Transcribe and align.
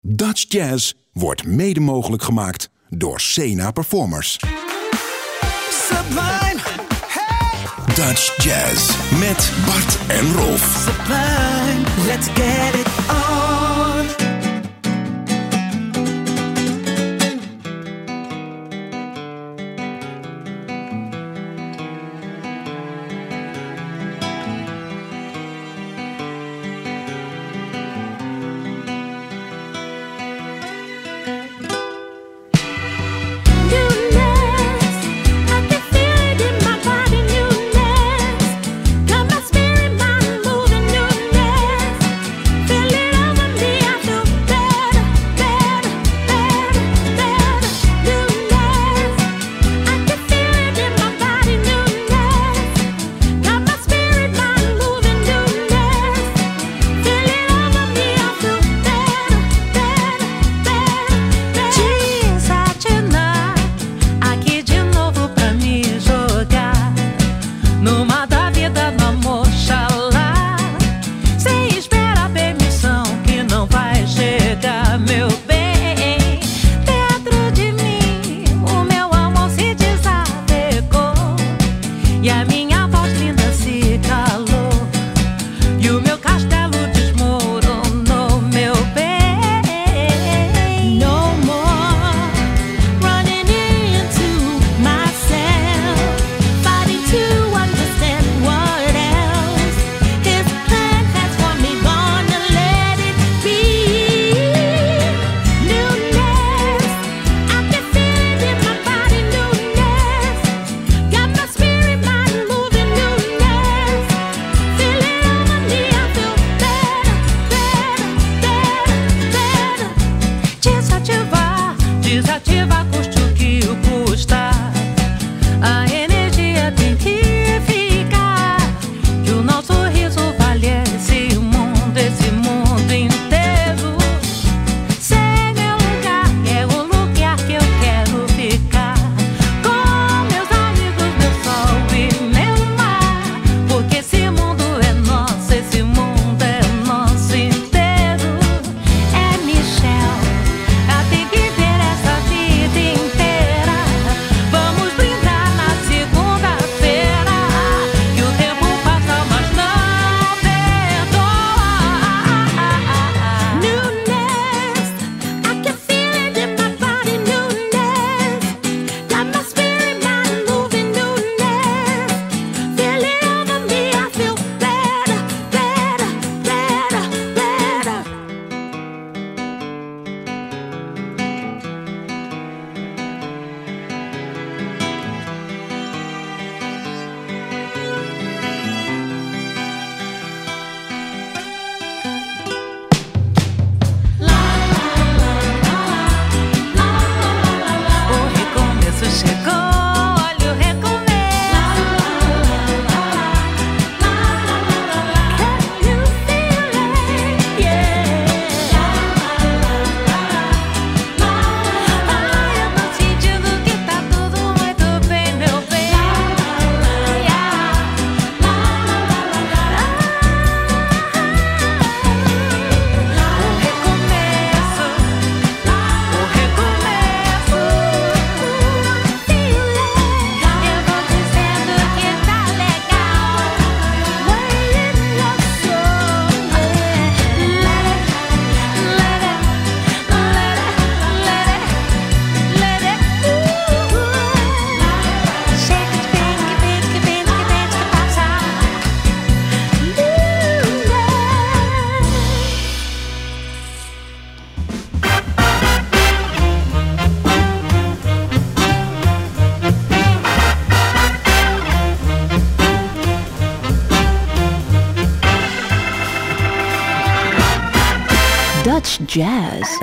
Dutch 0.00 0.44
Jazz 0.48 0.92
wordt 1.12 1.46
mede 1.46 1.80
mogelijk 1.80 2.22
gemaakt 2.22 2.70
door 2.88 3.20
Sena 3.20 3.70
Performers. 3.70 4.38
Sublime, 5.70 6.60
hey, 7.06 7.94
Dutch 7.94 8.44
Jazz 8.44 8.96
met 9.18 9.52
Bart 9.66 9.98
en 10.08 10.34
Rolf. 10.34 10.86
sublime, 10.86 12.06
let's 12.06 12.26
get 12.26 12.74
it 12.74 12.86
on. 13.08 13.27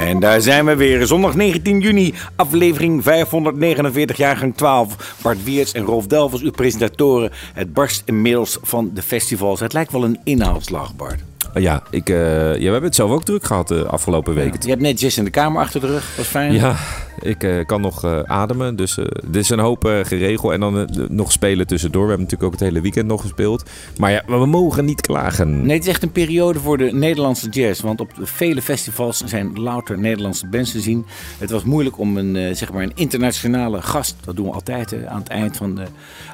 En 0.06 0.20
daar 0.20 0.42
zijn 0.42 0.66
we 0.66 0.76
weer. 0.76 1.08
Zondag 1.08 1.36
19 1.36 1.80
juni, 1.80 2.14
aflevering 2.36 3.04
549, 3.04 4.18
jaargang 4.18 4.56
12. 4.56 5.16
Bart 5.22 5.44
Weerts 5.44 5.72
en 5.72 5.84
Rolf 5.84 6.08
Delvers, 6.08 6.42
uw 6.42 6.52
presentatoren. 6.52 7.32
Het 7.54 7.74
barst 7.74 8.02
inmiddels 8.06 8.58
van 8.62 8.92
de 8.94 9.02
festivals. 9.02 9.60
Het 9.60 9.74
lijkt 9.74 9.92
wel 9.92 10.04
een 10.04 10.20
inhaalslag, 10.24 10.96
Bart. 10.96 11.35
Ja, 11.56 11.84
ik, 11.90 12.10
eh, 12.10 12.16
ja, 12.54 12.58
we 12.58 12.64
hebben 12.64 12.84
het 12.84 12.96
zelf 12.96 13.12
ook 13.12 13.24
druk 13.24 13.44
gehad 13.46 13.68
de 13.68 13.86
afgelopen 13.88 14.34
weken. 14.34 14.60
Je 14.62 14.70
hebt 14.70 14.82
net 14.82 15.00
Jess 15.00 15.18
in 15.18 15.24
de 15.24 15.30
kamer 15.30 15.62
achter 15.62 15.82
de 15.82 15.88
rug. 15.88 16.18
Is 16.20 16.28
fijn. 16.28 16.54
Ja, 16.54 16.76
ik 17.22 17.44
eh, 17.44 17.66
kan 17.66 17.82
nog 17.82 18.04
eh, 18.04 18.20
ademen. 18.20 18.76
Dus 18.76 18.98
eh 18.98 19.06
dit 19.26 19.42
is 19.44 19.50
een 19.50 19.60
hoop 19.60 19.86
eh, 19.86 20.00
geregeld. 20.04 20.52
En 20.52 20.60
dan 20.60 20.80
eh, 20.80 20.86
nog 21.10 21.32
spelen 21.32 21.68
tussendoor. 21.68 22.02
We 22.04 22.10
hebben 22.10 22.26
natuurlijk 22.28 22.54
ook 22.54 22.60
het 22.60 22.70
hele 22.70 22.82
weekend 22.82 23.08
nog 23.08 23.22
gespeeld. 23.22 23.70
Maar 23.98 24.12
ja, 24.12 24.24
we 24.28 24.46
mogen 24.46 24.86
niet 24.86 25.02
klagen. 25.02 25.66
Nee, 25.66 25.76
het 25.76 25.86
is 25.86 25.92
echt 25.92 26.04
een 26.04 26.12
periode 26.12 26.60
voor 26.60 26.78
de 26.78 26.90
Nederlandse 26.94 27.50
jazz. 27.50 27.82
Want 27.82 28.00
op 28.00 28.12
vele 28.22 28.62
festivals 28.62 29.24
zijn 29.26 29.52
louter 29.62 30.00
Nederlandse 30.00 30.48
bands 30.48 30.72
te 30.72 30.80
zien. 30.80 31.06
Het 31.38 31.50
was 31.52 31.64
moeilijk 31.64 32.00
om 32.00 32.18
een, 32.18 32.36
eh, 32.36 32.56
zeg 32.56 32.72
maar 32.74 32.84
een 32.84 32.92
internationale 32.96 33.82
gast, 33.82 34.16
dat 34.26 34.36
doen 34.36 34.46
we 34.46 34.52
altijd 34.54 34.94
eh, 34.94 35.06
aan 35.06 35.20
het 35.20 35.28
eind 35.28 35.58
van 35.58 35.76
de 35.76 35.84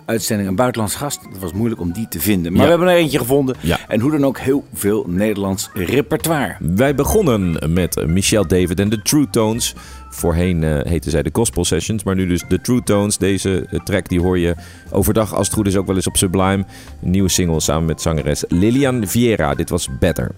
uitzending, 0.06 0.50
een 0.50 0.56
buitenlandse 0.56 0.97
gast. 0.97 1.19
Het 1.31 1.39
was 1.39 1.53
moeilijk 1.53 1.81
om 1.81 1.91
die 1.91 2.07
te 2.07 2.19
vinden. 2.19 2.51
Maar 2.51 2.62
Ja. 2.62 2.63
we 2.63 2.69
hebben 2.69 2.88
er 2.88 2.95
eentje 3.01 3.18
gevonden. 3.18 3.56
Ja. 3.59 3.77
En 3.88 4.00
hoe 4.00 4.12
dan 4.12 4.25
ook 4.25 4.39
heel 4.39 4.63
veel 4.73 5.06
Nederlands 5.11 5.69
repertoire. 5.73 6.55
Wij 6.59 6.95
begonnen 6.95 7.73
met 7.73 8.07
Michelle 8.07 8.47
David 8.47 8.79
en 8.79 8.89
de 8.89 9.01
True 9.01 9.29
Tones. 9.29 9.75
Voorheen 10.09 10.63
eh 10.63 10.91
heten 10.91 11.11
zij 11.11 11.23
de 11.23 11.29
Gospel 11.33 11.65
Sessions, 11.65 12.03
maar 12.03 12.15
nu 12.15 12.27
dus 12.27 12.43
de 12.47 12.61
True 12.61 12.83
Tones. 12.83 13.17
Deze 13.17 13.65
eh, 13.69 13.79
track 13.79 14.09
die 14.09 14.19
hoor 14.19 14.39
je 14.39 14.55
overdag 14.91 15.33
als 15.35 15.47
het 15.47 15.55
goed 15.55 15.67
is 15.67 15.75
ook 15.75 15.87
wel 15.87 15.95
eens 15.95 16.07
op 16.07 16.17
Sublime. 16.17 16.65
Een 17.01 17.09
nieuwe 17.09 17.29
single 17.29 17.59
samen 17.59 17.85
met 17.85 18.01
zangeres 18.01 18.43
Lilian 18.47 19.07
Vieira. 19.07 19.55
Dit 19.55 19.69
was 19.69 19.87
Better. 19.99 20.31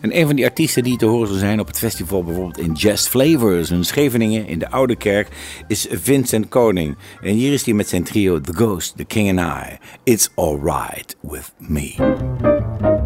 En 0.00 0.18
een 0.18 0.26
van 0.26 0.36
die 0.36 0.44
artiesten 0.44 0.82
die 0.82 0.96
te 0.96 1.06
horen 1.06 1.38
zijn 1.38 1.60
op 1.60 1.66
het 1.66 1.78
festival, 1.78 2.24
bijvoorbeeld 2.24 2.58
in 2.58 2.72
Jazz 2.72 3.08
Flavors 3.08 3.70
in 3.70 3.84
Scheveningen 3.84 4.46
in 4.46 4.58
de 4.58 4.70
Oude 4.70 4.96
Kerk, 4.96 5.28
is 5.66 5.86
Vincent 5.90 6.48
Koning. 6.48 6.96
En 7.20 7.34
hier 7.34 7.52
is 7.52 7.64
hij 7.64 7.74
met 7.74 7.88
zijn 7.88 8.04
trio 8.04 8.40
The 8.40 8.52
Ghost, 8.52 8.96
The 8.96 9.04
King 9.04 9.38
and 9.38 9.66
I. 9.66 9.78
It's 10.04 10.30
Alright 10.34 11.16
With 11.20 11.52
Me. 11.58 12.97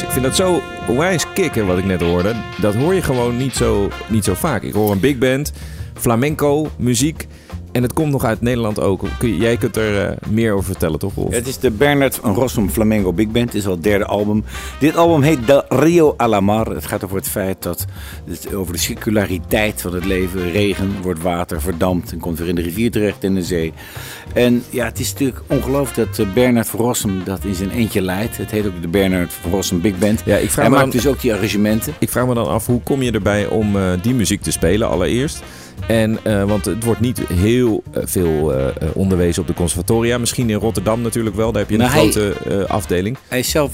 Ik 0.00 0.10
vind 0.10 0.24
dat 0.24 0.36
zo 0.36 0.62
wijs 0.86 1.32
kicken 1.32 1.66
wat 1.66 1.78
ik 1.78 1.84
net 1.84 2.00
hoorde. 2.00 2.34
Dat 2.60 2.74
hoor 2.74 2.94
je 2.94 3.02
gewoon 3.02 3.36
niet 3.36 3.54
zo, 3.54 3.90
niet 4.08 4.24
zo 4.24 4.34
vaak. 4.34 4.62
Ik 4.62 4.72
hoor 4.72 4.90
een 4.90 5.00
big 5.00 5.18
band, 5.18 5.52
flamenco, 5.94 6.70
muziek. 6.76 7.26
En 7.72 7.82
het 7.82 7.92
komt 7.92 8.12
nog 8.12 8.24
uit 8.24 8.40
Nederland 8.40 8.80
ook. 8.80 9.02
Jij 9.20 9.56
kunt 9.56 9.76
er 9.76 10.06
eh, 10.08 10.16
meer 10.28 10.52
over 10.52 10.64
vertellen, 10.64 10.98
toch? 10.98 11.16
Of? 11.16 11.34
Het 11.34 11.46
is 11.48 11.58
de 11.58 11.70
Bernard 11.70 12.14
van 12.14 12.34
Rossum 12.34 12.70
Flamengo 12.70 13.12
Big 13.12 13.28
Band. 13.28 13.46
Het 13.46 13.54
is 13.54 13.66
al 13.66 13.72
het 13.72 13.82
derde 13.82 14.04
album. 14.06 14.44
Dit 14.78 14.96
album 14.96 15.22
heet 15.22 15.46
De 15.46 15.64
Rio 15.68 16.14
Alamar. 16.16 16.66
Het 16.66 16.86
gaat 16.86 17.04
over 17.04 17.16
het 17.16 17.28
feit 17.28 17.62
dat 17.62 17.84
het 18.28 18.54
over 18.54 18.72
de 18.72 18.78
circulariteit 18.78 19.80
van 19.80 19.94
het 19.94 20.04
leven. 20.04 20.50
Regen 20.50 20.90
wordt 21.02 21.22
water, 21.22 21.60
verdampt 21.60 22.12
en 22.12 22.18
komt 22.18 22.38
weer 22.38 22.48
in 22.48 22.54
de 22.54 22.62
rivier 22.62 22.90
terecht 22.90 23.24
in 23.24 23.34
de 23.34 23.42
zee. 23.42 23.72
En 24.34 24.62
ja, 24.70 24.84
het 24.84 24.98
is 24.98 25.10
natuurlijk 25.12 25.40
ongelooflijk 25.46 26.08
dat 26.08 26.26
eh, 26.26 26.32
Bernard 26.34 26.66
van 26.68 26.80
Rossum 26.80 27.24
dat 27.24 27.44
in 27.44 27.54
zijn 27.54 27.70
eentje 27.70 28.02
leidt. 28.02 28.36
Het 28.36 28.50
heet 28.50 28.66
ook 28.66 28.82
de 28.82 28.88
Bernard 28.88 29.32
van 29.32 29.50
Rossum 29.50 29.80
Big 29.80 29.98
Band. 29.98 30.22
Ja, 30.24 30.36
ik 30.36 30.50
vraag 30.50 30.54
Hij 30.64 30.64
me 30.64 30.70
maakt 30.80 30.92
dan- 30.92 31.00
dus 31.02 31.10
ook 31.10 31.20
die 31.20 31.32
arrangementen. 31.34 31.94
Ik 31.98 32.10
vraag 32.10 32.26
me 32.26 32.34
dan 32.34 32.46
af, 32.48 32.66
hoe 32.66 32.82
kom 32.82 33.02
je 33.02 33.10
erbij 33.12 33.46
om 33.46 33.76
eh, 33.76 33.82
die 34.02 34.14
muziek 34.14 34.42
te 34.42 34.50
spelen 34.50 34.88
allereerst? 34.88 35.42
En, 35.88 36.18
eh, 36.22 36.44
want 36.44 36.64
het 36.64 36.84
wordt 36.84 37.00
niet 37.00 37.18
heel 37.32 37.82
eh, 37.92 38.02
veel 38.06 38.54
eh, 38.54 38.66
onderwezen 38.92 39.42
op 39.42 39.48
de 39.48 39.54
conservatoria. 39.54 40.18
Misschien 40.18 40.50
in 40.50 40.56
Rotterdam 40.56 41.00
natuurlijk 41.00 41.36
wel. 41.36 41.52
Daar 41.52 41.62
heb 41.62 41.70
je 41.70 41.78
een 41.78 41.90
hij- 41.90 42.10
grote 42.10 42.66
afdeling. 42.68 43.16
Hij 43.28 43.38
is 43.38 43.50
zelf 43.50 43.72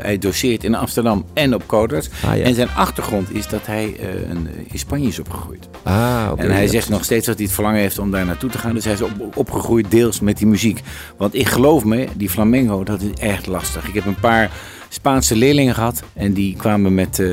hij 0.00 0.18
doseert 0.18 0.64
in 0.64 0.74
Amsterdam 0.74 1.24
en 1.34 1.54
op 1.54 1.62
Codarts. 1.66 2.08
Ah, 2.24 2.36
ja. 2.36 2.42
En 2.44 2.54
zijn 2.54 2.68
achtergrond 2.70 3.34
is 3.34 3.48
dat 3.48 3.66
hij 3.66 3.96
een, 4.30 4.48
in 4.72 4.78
Spanje 4.78 5.08
is 5.08 5.18
opgegroeid. 5.18 5.68
Ah. 5.82 6.30
En 6.36 6.50
hij 6.50 6.62
Ja, 6.62 6.68
zegt 6.70 6.88
nog 6.88 7.04
steeds 7.04 7.26
dat 7.26 7.34
hij 7.36 7.44
het 7.44 7.54
verlangen 7.54 7.80
heeft 7.80 7.98
om 7.98 8.10
daar 8.10 8.26
naartoe 8.26 8.50
te 8.50 8.58
gaan. 8.58 8.74
Dus 8.74 8.84
hij 8.84 8.92
is 8.92 9.02
op, 9.02 9.10
opgegroeid 9.34 9.90
deels 9.90 10.20
met 10.20 10.38
die 10.38 10.46
muziek. 10.46 10.80
Want 11.16 11.34
ik 11.34 11.48
geloof 11.48 11.84
me, 11.84 12.06
die 12.16 12.30
flamenco, 12.30 12.84
dat 12.84 13.00
is 13.02 13.10
echt 13.20 13.46
lastig. 13.46 13.88
Ik 13.88 13.94
heb 13.94 14.06
een 14.06 14.20
paar 14.20 14.50
Spaanse 14.88 15.36
leerlingen 15.36 15.74
gehad. 15.74 16.02
En 16.14 16.32
die 16.32 16.56
kwamen 16.56 16.94
met, 16.94 17.18
eh, 17.18 17.28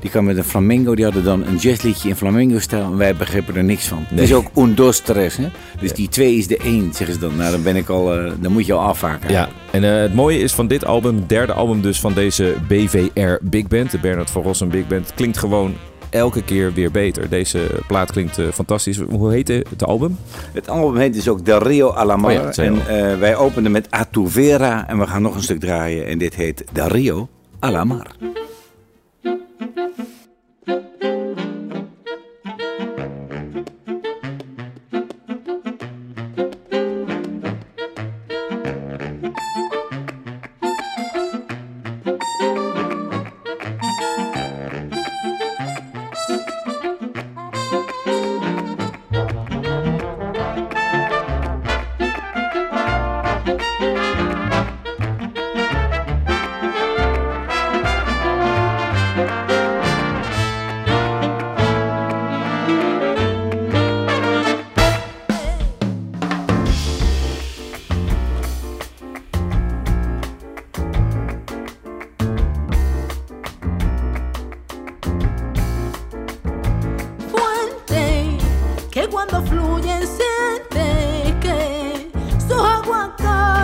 die 0.00 0.10
kwamen 0.10 0.34
met 0.34 0.44
een 0.44 0.50
flamenco. 0.50 0.94
Die 0.94 1.04
hadden 1.04 1.24
dan 1.24 1.46
een 1.46 1.56
jazzliedje 1.56 2.08
in 2.08 2.16
flamenco-stijl. 2.16 2.84
En 2.84 2.96
wij 2.96 3.16
begrepen 3.16 3.56
er 3.56 3.64
niks 3.64 3.86
van. 3.86 4.04
Het 4.08 4.20
is 4.20 4.32
ook 4.32 4.46
un, 4.56 4.74
dos, 4.74 5.00
tres. 5.00 5.36
Hè? 5.36 5.48
Dus 5.80 5.92
die 5.92 6.08
twee 6.08 6.36
is 6.36 6.46
de 6.46 6.56
één, 6.56 6.94
zeggen 6.94 7.14
ze 7.14 7.20
dan. 7.20 7.36
Nou, 7.36 7.50
dan 7.50 7.62
ben 7.62 7.76
ik 7.76 7.88
al, 7.88 8.16
eh, 8.16 8.32
dan 8.40 8.52
moet 8.52 8.66
je 8.66 8.72
al 8.72 8.86
afhaken. 8.86 9.30
Ja, 9.30 9.48
en 9.70 9.84
eh, 9.84 10.00
het 10.00 10.14
mooie 10.14 10.38
is 10.38 10.52
van 10.52 10.66
dit 10.66 10.84
album, 10.84 11.24
derde 11.26 11.52
album 11.52 11.80
dus 11.82 12.00
van 12.00 12.14
deze 12.14 12.54
BVR 12.68 13.38
Big 13.40 13.68
Band, 13.68 13.90
de 13.90 13.98
Bernard 13.98 14.30
van 14.30 14.42
Rossum 14.42 14.68
Big 14.68 14.86
Band, 14.86 15.12
klinkt 15.14 15.38
gewoon 15.38 15.74
elke 16.10 16.42
keer 16.42 16.72
weer 16.72 16.90
beter. 16.90 17.28
Deze 17.28 17.70
plaat 17.86 18.12
klinkt 18.12 18.38
eh, 18.38 18.46
fantastisch. 18.52 18.98
Hoe 18.98 19.32
heet 19.32 19.48
het 19.48 19.84
album? 19.84 20.18
Het 20.52 20.68
album 20.68 20.96
heet 20.96 21.14
dus 21.14 21.28
ook 21.28 21.44
De 21.44 21.58
Rio 21.58 21.88
Alamar. 21.88 22.30
Oh 22.30 22.52
ja, 22.54 22.62
en 22.62 22.86
eh, 22.86 23.18
wij 23.18 23.36
openen 23.36 23.72
met 23.72 23.90
Atuvera. 23.90 24.88
En 24.88 24.98
we 24.98 25.06
gaan 25.06 25.22
nog 25.22 25.34
een 25.34 25.42
stuk 25.42 25.60
draaien. 25.60 26.06
En 26.06 26.18
dit 26.18 26.34
heet 26.34 26.64
De 26.72 26.88
Rio 26.88 27.28
Alamar. 27.58 28.06
fluyen, 79.42 80.02
siente 80.06 81.34
que 81.40 82.10
sus 82.46 82.60
aguacates. 82.60 83.57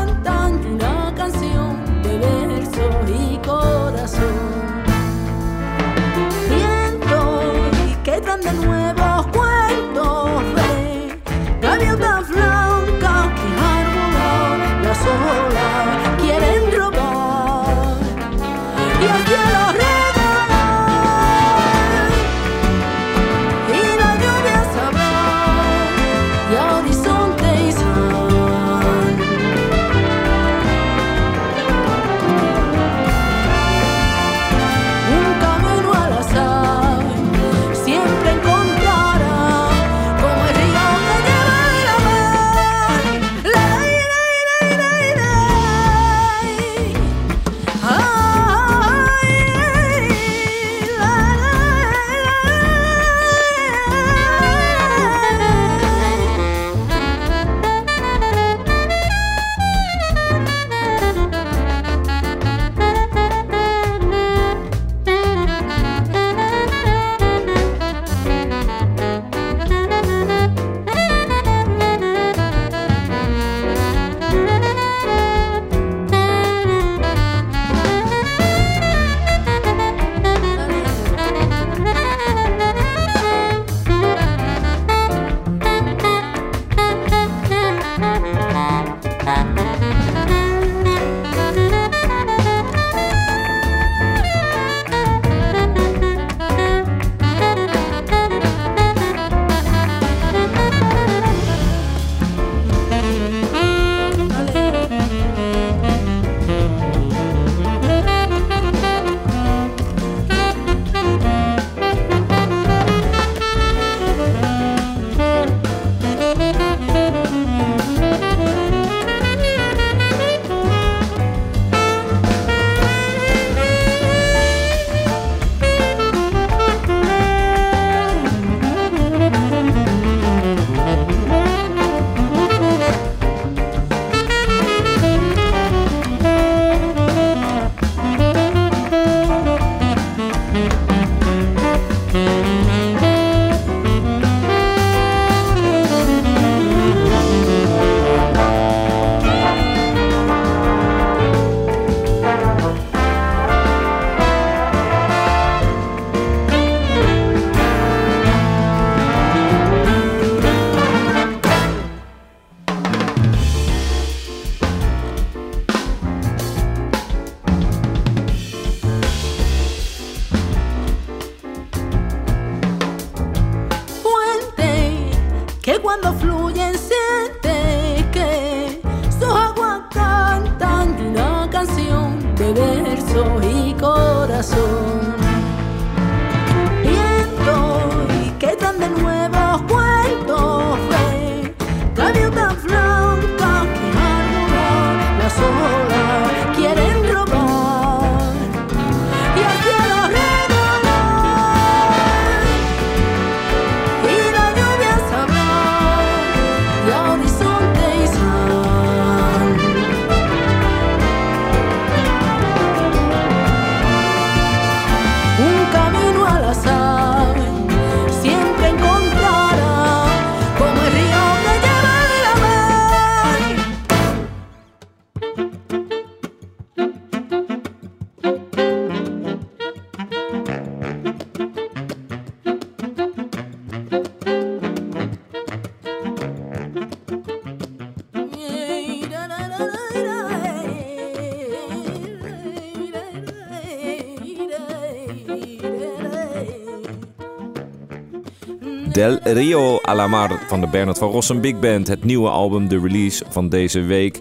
Del 249.05 249.19
Rio 249.23 249.81
a 249.89 249.95
la 249.95 250.07
Mar 250.07 250.41
van 250.47 250.61
de 250.61 250.67
Bernard 250.67 250.99
van 250.99 251.11
Rossum 251.11 251.41
Big 251.41 251.59
Band. 251.59 251.89
Het 251.89 252.05
nieuwe 252.05 252.29
album, 252.29 252.69
de 252.69 252.81
release 252.81 253.25
van 253.29 253.49
deze 253.49 253.81
week. 253.81 254.21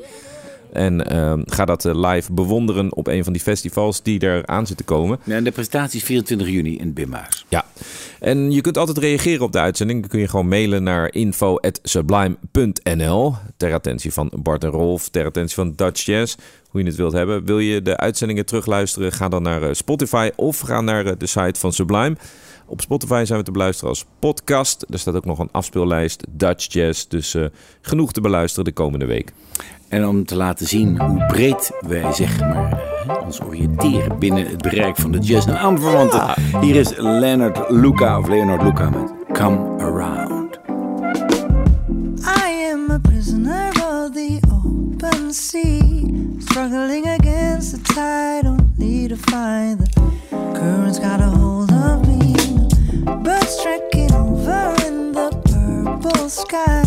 En 0.74 1.10
ehm, 1.10 1.42
ga 1.46 1.66
dat 1.66 1.86
eh, 1.86 2.12
live 2.12 2.34
bewonderen 2.34 2.96
op 2.96 3.08
een 3.08 3.24
van 3.24 3.34
die 3.34 3.42
festivals 3.42 4.02
die 4.02 4.20
er 4.20 4.46
aan 4.46 4.68
zitten 4.68 4.86
komen. 4.86 5.20
Ja, 5.24 5.36
en 5.36 5.44
de 5.44 5.52
presentatie 5.52 6.00
is 6.00 6.06
24 6.06 6.48
juni 6.48 6.78
in 6.78 6.94
Bimhuis. 6.94 7.46
Ja. 7.48 7.66
En 8.20 8.52
je 8.52 8.62
kunt 8.62 8.78
altijd 8.78 8.98
reageren 8.98 9.46
op 9.46 9.52
de 9.52 9.60
uitzending. 9.60 10.00
Dan 10.00 10.10
kun 10.10 10.20
je 10.20 10.28
gewoon 10.28 10.48
mailen 10.48 10.84
naar 10.84 11.14
info.sublime.nl. 11.14 13.36
Ter 13.58 13.74
attentie 13.74 14.14
van 14.14 14.32
Bart 14.36 14.64
en 14.64 14.70
Rolf, 14.70 15.10
ter 15.10 15.26
attentie 15.26 15.56
van 15.56 15.74
Dutch 15.76 16.06
Jazz. 16.06 16.36
Hoe 16.70 16.82
je 16.82 16.88
het 16.88 16.96
wilt 16.96 17.14
hebben. 17.14 17.46
Wil 17.46 17.60
je 17.60 17.82
de 17.82 17.98
uitzendingen 17.98 18.46
terugluisteren? 18.46 19.12
Ga 19.12 19.30
dan 19.30 19.44
naar 19.44 19.64
eh, 19.64 19.74
Spotify 19.74 20.30
of 20.36 20.60
ga 20.60 20.82
naar 20.82 21.06
eh, 21.06 21.14
de 21.18 21.28
site 21.28 21.60
van 21.60 21.74
Sublime. 21.74 22.16
Op 22.74 22.82
Spotify 22.82 23.24
zijn 23.26 23.40
we 23.40 23.46
te 23.46 23.52
beluisteren 23.52 23.90
als 23.90 24.06
podcast. 24.20 24.86
Er 24.90 25.00
staat 25.00 25.16
ook 25.16 25.26
nog 25.26 25.40
een 25.40 25.50
afspeellijst 25.52 26.24
Dutch 26.30 26.74
Jazz. 26.74 27.08
Dus 27.08 27.34
eh, 27.34 27.46
genoeg 27.82 28.12
te 28.12 28.22
beluisteren 28.22 28.66
de 28.66 28.72
komende 28.72 29.06
week. 29.06 29.34
En 29.88 30.08
om 30.08 30.26
te 30.26 30.36
laten 30.36 30.68
zien 30.68 31.02
hoe 31.02 31.26
breed 31.26 31.72
wij 31.80 32.14
zeg 32.14 32.40
maar, 32.40 32.82
ons 33.26 33.42
oriënteren 33.42 34.20
binnen 34.20 34.48
het 34.48 34.62
bereik 34.62 34.96
van 34.96 35.12
de 35.12 35.20
jazz 35.20 35.48
en 35.48 35.60
aanverwanten. 35.60 36.34
Hier 36.62 36.76
is 36.76 36.96
Leonard 36.96 37.70
Luca 37.70 38.20
of 38.20 38.28
Leonard 38.28 38.62
Luca 38.62 38.90
met 38.90 39.14
Come 39.32 39.82
Around. 39.82 40.60
I 42.46 42.72
am 42.72 42.92
a 42.92 42.98
prisoner 42.98 43.68
of 43.68 44.14
the 44.14 44.40
open 44.52 45.34
sea, 45.34 46.10
struggling 46.38 47.06
against 47.06 47.72
the 47.72 47.82
tide, 47.82 48.48
only 48.48 49.08
to 49.08 49.16
find 49.16 49.80
the 49.80 50.02
currents 50.54 51.00
got 51.00 51.20
a 51.20 51.38
hold. 51.38 51.73
Birds 53.06 53.62
trekking 53.62 54.14
over 54.14 54.76
in 54.86 55.12
the 55.12 55.30
purple 55.52 56.30
sky, 56.30 56.84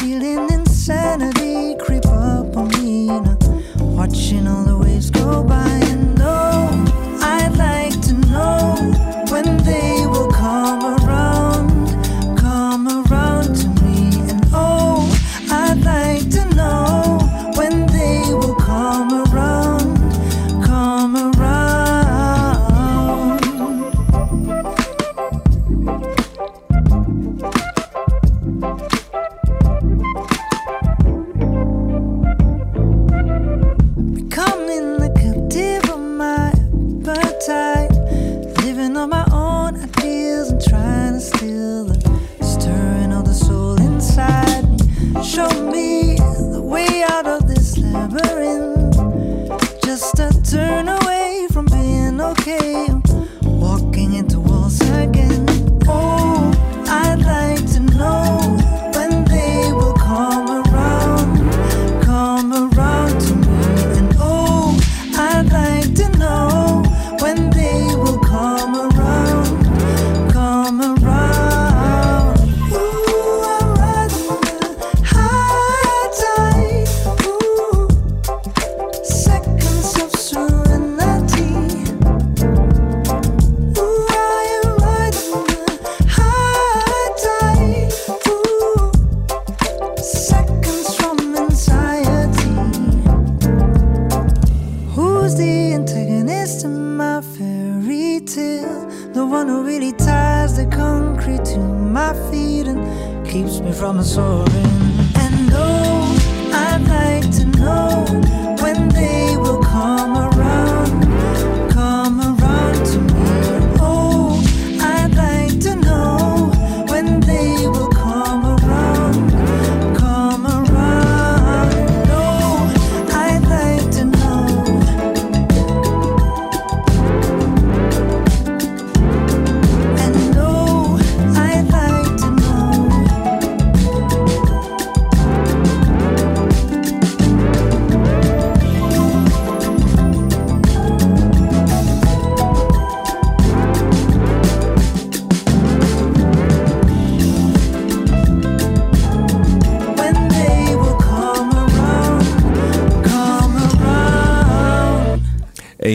feeling 0.00 0.50
insanity 0.50 1.76
creep 1.76 2.06
up 2.06 2.56
on 2.56 2.68
me. 2.68 3.06
Now, 3.06 3.38
watching 3.78 4.48
all 4.48 4.64
the 4.64 4.76
waves 4.76 5.10
go 5.10 5.44
by, 5.44 5.68
and 5.92 6.18
oh, 6.20 7.18
I'd 7.22 7.56
like 7.56 8.00
to 8.02 8.14
know 8.32 8.74
when 9.30 9.56
they 9.64 9.95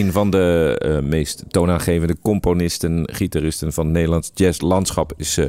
Een 0.02 0.12
van 0.12 0.30
de 0.30 0.78
eh, 0.80 1.10
meest 1.10 1.44
toonaangevende 1.48 2.18
componisten, 2.22 3.10
gitaristen 3.12 3.74
van 3.74 3.86
het 3.86 3.94
Nederlands 3.94 4.32
jazzlandschap 4.34 5.14
is 5.18 5.38
eh 5.38 5.46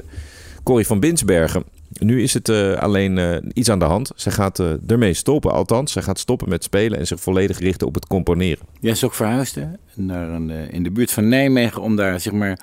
Corrie 0.62 0.86
van 0.86 1.00
Binsbergen. 1.00 1.64
nu 1.98 2.22
is 2.22 2.34
het 2.34 2.48
eh, 2.48 2.74
alleen 2.74 3.42
iets 3.52 3.70
aan 3.70 3.78
de 3.78 3.84
hand. 3.84 4.10
Ze 4.16 4.30
gaat 4.30 4.62
ermee 4.86 5.14
stoppen, 5.14 5.52
althans. 5.52 5.92
Ze 5.92 6.02
gaat 6.02 6.18
stoppen 6.18 6.48
met 6.48 6.64
spelen 6.64 6.98
en 6.98 7.06
zich 7.06 7.20
volledig 7.20 7.58
richten 7.58 7.86
op 7.86 7.94
het 7.94 8.06
componeren. 8.06 8.66
Jij 8.80 8.92
is 8.92 9.04
ook 9.04 9.14
verhuisd 9.14 9.58
naar 9.94 10.28
een, 10.28 10.50
in 10.50 10.82
de 10.82 10.90
buurt 10.90 11.10
van 11.10 11.28
Nijmegen 11.28 11.82
om 11.82 11.96
daar 11.96 12.20
zeg 12.20 12.32
maar 12.32 12.58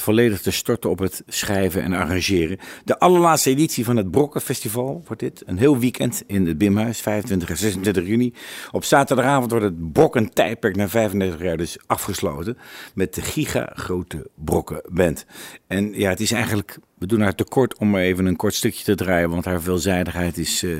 volledig 0.00 0.40
te 0.40 0.50
storten 0.50 0.90
op 0.90 0.98
het 0.98 1.22
schrijven 1.26 1.82
en 1.82 1.92
arrangeren. 1.92 2.58
De 2.84 2.98
allerlaatste 2.98 3.50
editie 3.50 3.84
van 3.84 3.96
het 3.96 4.10
Brokkenfestival 4.10 5.02
wordt 5.06 5.22
dit. 5.22 5.42
Een 5.46 5.58
heel 5.58 5.78
weekend 5.78 6.22
in 6.26 6.46
het 6.46 6.58
Bimhuis, 6.58 7.00
25 7.00 7.50
en 7.50 7.56
26 7.56 8.06
juni. 8.06 8.32
Op 8.70 8.84
zaterdagavond 8.84 9.50
wordt 9.50 9.64
het 9.64 9.92
Brokken-tijdperk 9.92 10.76
na 10.76 10.88
35 10.88 11.42
jaar 11.42 11.56
dus 11.56 11.78
afgesloten. 11.86 12.58
Met 12.94 13.14
de 13.14 13.22
giga-grote 13.22 14.30
Brokkenband. 14.34 15.26
En 15.66 15.92
ja, 15.98 16.10
het 16.10 16.20
is 16.20 16.32
eigenlijk... 16.32 16.78
We 16.98 17.06
doen 17.06 17.20
haar 17.20 17.34
tekort 17.34 17.78
om 17.78 17.90
maar 17.90 18.00
even 18.02 18.26
een 18.26 18.36
kort 18.36 18.54
stukje 18.54 18.84
te 18.84 18.94
draaien. 18.94 19.30
Want 19.30 19.44
haar 19.44 19.60
veelzijdigheid 19.62 20.38
is, 20.38 20.62
eh, 20.62 20.70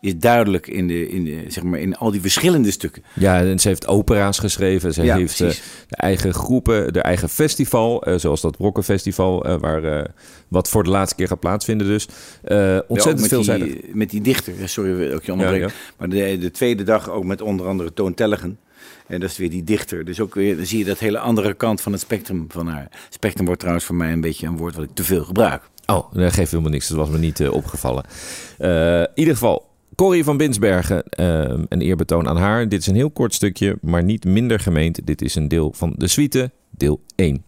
is 0.00 0.16
duidelijk 0.18 0.66
in, 0.66 0.86
de, 0.86 1.08
in, 1.08 1.24
de, 1.24 1.44
zeg 1.48 1.62
maar 1.64 1.78
in 1.78 1.96
al 1.96 2.10
die 2.10 2.20
verschillende 2.20 2.70
stukken. 2.70 3.02
Ja, 3.14 3.40
en 3.40 3.58
ze 3.58 3.68
heeft 3.68 3.86
opera's 3.86 4.38
geschreven. 4.38 4.92
Ze 4.92 5.02
Ja, 5.02 5.16
heeft 5.16 5.40
eh, 5.40 5.48
de 5.88 5.96
eigen 5.96 6.34
groepen, 6.34 6.92
de 6.92 7.00
eigen 7.00 7.28
festival. 7.28 8.02
eh, 8.02 8.14
zoals 8.18 8.40
dat 8.40 8.56
Brokkenfestival, 8.56 9.58
waar, 9.58 10.10
wat 10.48 10.68
voor 10.68 10.84
de 10.84 10.90
laatste 10.90 11.16
keer 11.16 11.28
gaat 11.28 11.40
plaatsvinden 11.40 11.86
dus. 11.86 12.08
Ja, 12.44 12.76
ook 12.76 12.84
ontzettend 12.88 13.20
met 13.20 13.30
veelzijdig. 13.30 13.66
Die, 13.66 13.90
met 13.92 14.10
die 14.10 14.20
dichter, 14.20 14.52
ja, 14.58 14.66
sorry 14.66 15.08
dat 15.08 15.18
ik 15.18 15.26
je 15.26 15.32
onderbreek. 15.32 15.60
Ja, 15.60 15.66
ja. 15.66 15.72
Maar 15.98 16.08
de, 16.08 16.38
de 16.38 16.50
tweede 16.50 16.82
dag 16.82 17.10
ook 17.10 17.24
met 17.24 17.40
onder 17.40 17.66
andere 17.66 17.92
Toon 17.92 18.14
Tellegen. 18.14 18.58
En 19.06 19.20
dat 19.20 19.30
is 19.30 19.36
weer 19.36 19.50
die 19.50 19.64
dichter. 19.64 20.04
Dus 20.04 20.20
ook 20.20 20.34
weer, 20.34 20.56
dan 20.56 20.66
zie 20.66 20.78
je 20.78 20.84
dat 20.84 20.98
hele 20.98 21.18
andere 21.18 21.54
kant 21.54 21.80
van 21.80 21.92
het 21.92 22.00
spectrum 22.00 22.44
van 22.48 22.66
haar. 22.66 22.88
Spectrum 23.08 23.44
wordt 23.44 23.60
trouwens 23.60 23.86
voor 23.86 23.96
mij 23.96 24.12
een 24.12 24.20
beetje 24.20 24.46
een 24.46 24.56
woord 24.56 24.74
wat 24.74 24.84
ik 24.84 24.94
te 24.94 25.04
veel 25.04 25.24
gebruik. 25.24 25.62
Oh, 25.86 26.12
dat 26.12 26.32
geeft 26.32 26.50
helemaal 26.50 26.72
niks. 26.72 26.88
Dat 26.88 26.98
was 26.98 27.08
me 27.08 27.18
niet 27.18 27.40
eh, 27.40 27.52
opgevallen. 27.52 28.04
Eh, 28.58 29.00
in 29.00 29.08
ieder 29.14 29.34
geval, 29.34 29.66
Corrie 29.94 30.24
van 30.24 30.36
Binsbergen, 30.36 31.02
eh, 31.02 31.40
een 31.68 31.80
eerbetoon 31.80 32.28
aan 32.28 32.36
haar. 32.36 32.68
Dit 32.68 32.80
is 32.80 32.86
een 32.86 32.94
heel 32.94 33.10
kort 33.10 33.34
stukje, 33.34 33.78
maar 33.80 34.04
niet 34.04 34.24
minder 34.24 34.60
gemeend. 34.60 35.06
Dit 35.06 35.22
is 35.22 35.34
een 35.34 35.48
deel 35.48 35.72
van 35.76 35.94
de 35.96 36.08
suite, 36.08 36.50
deel 36.70 37.00
1. 37.16 37.44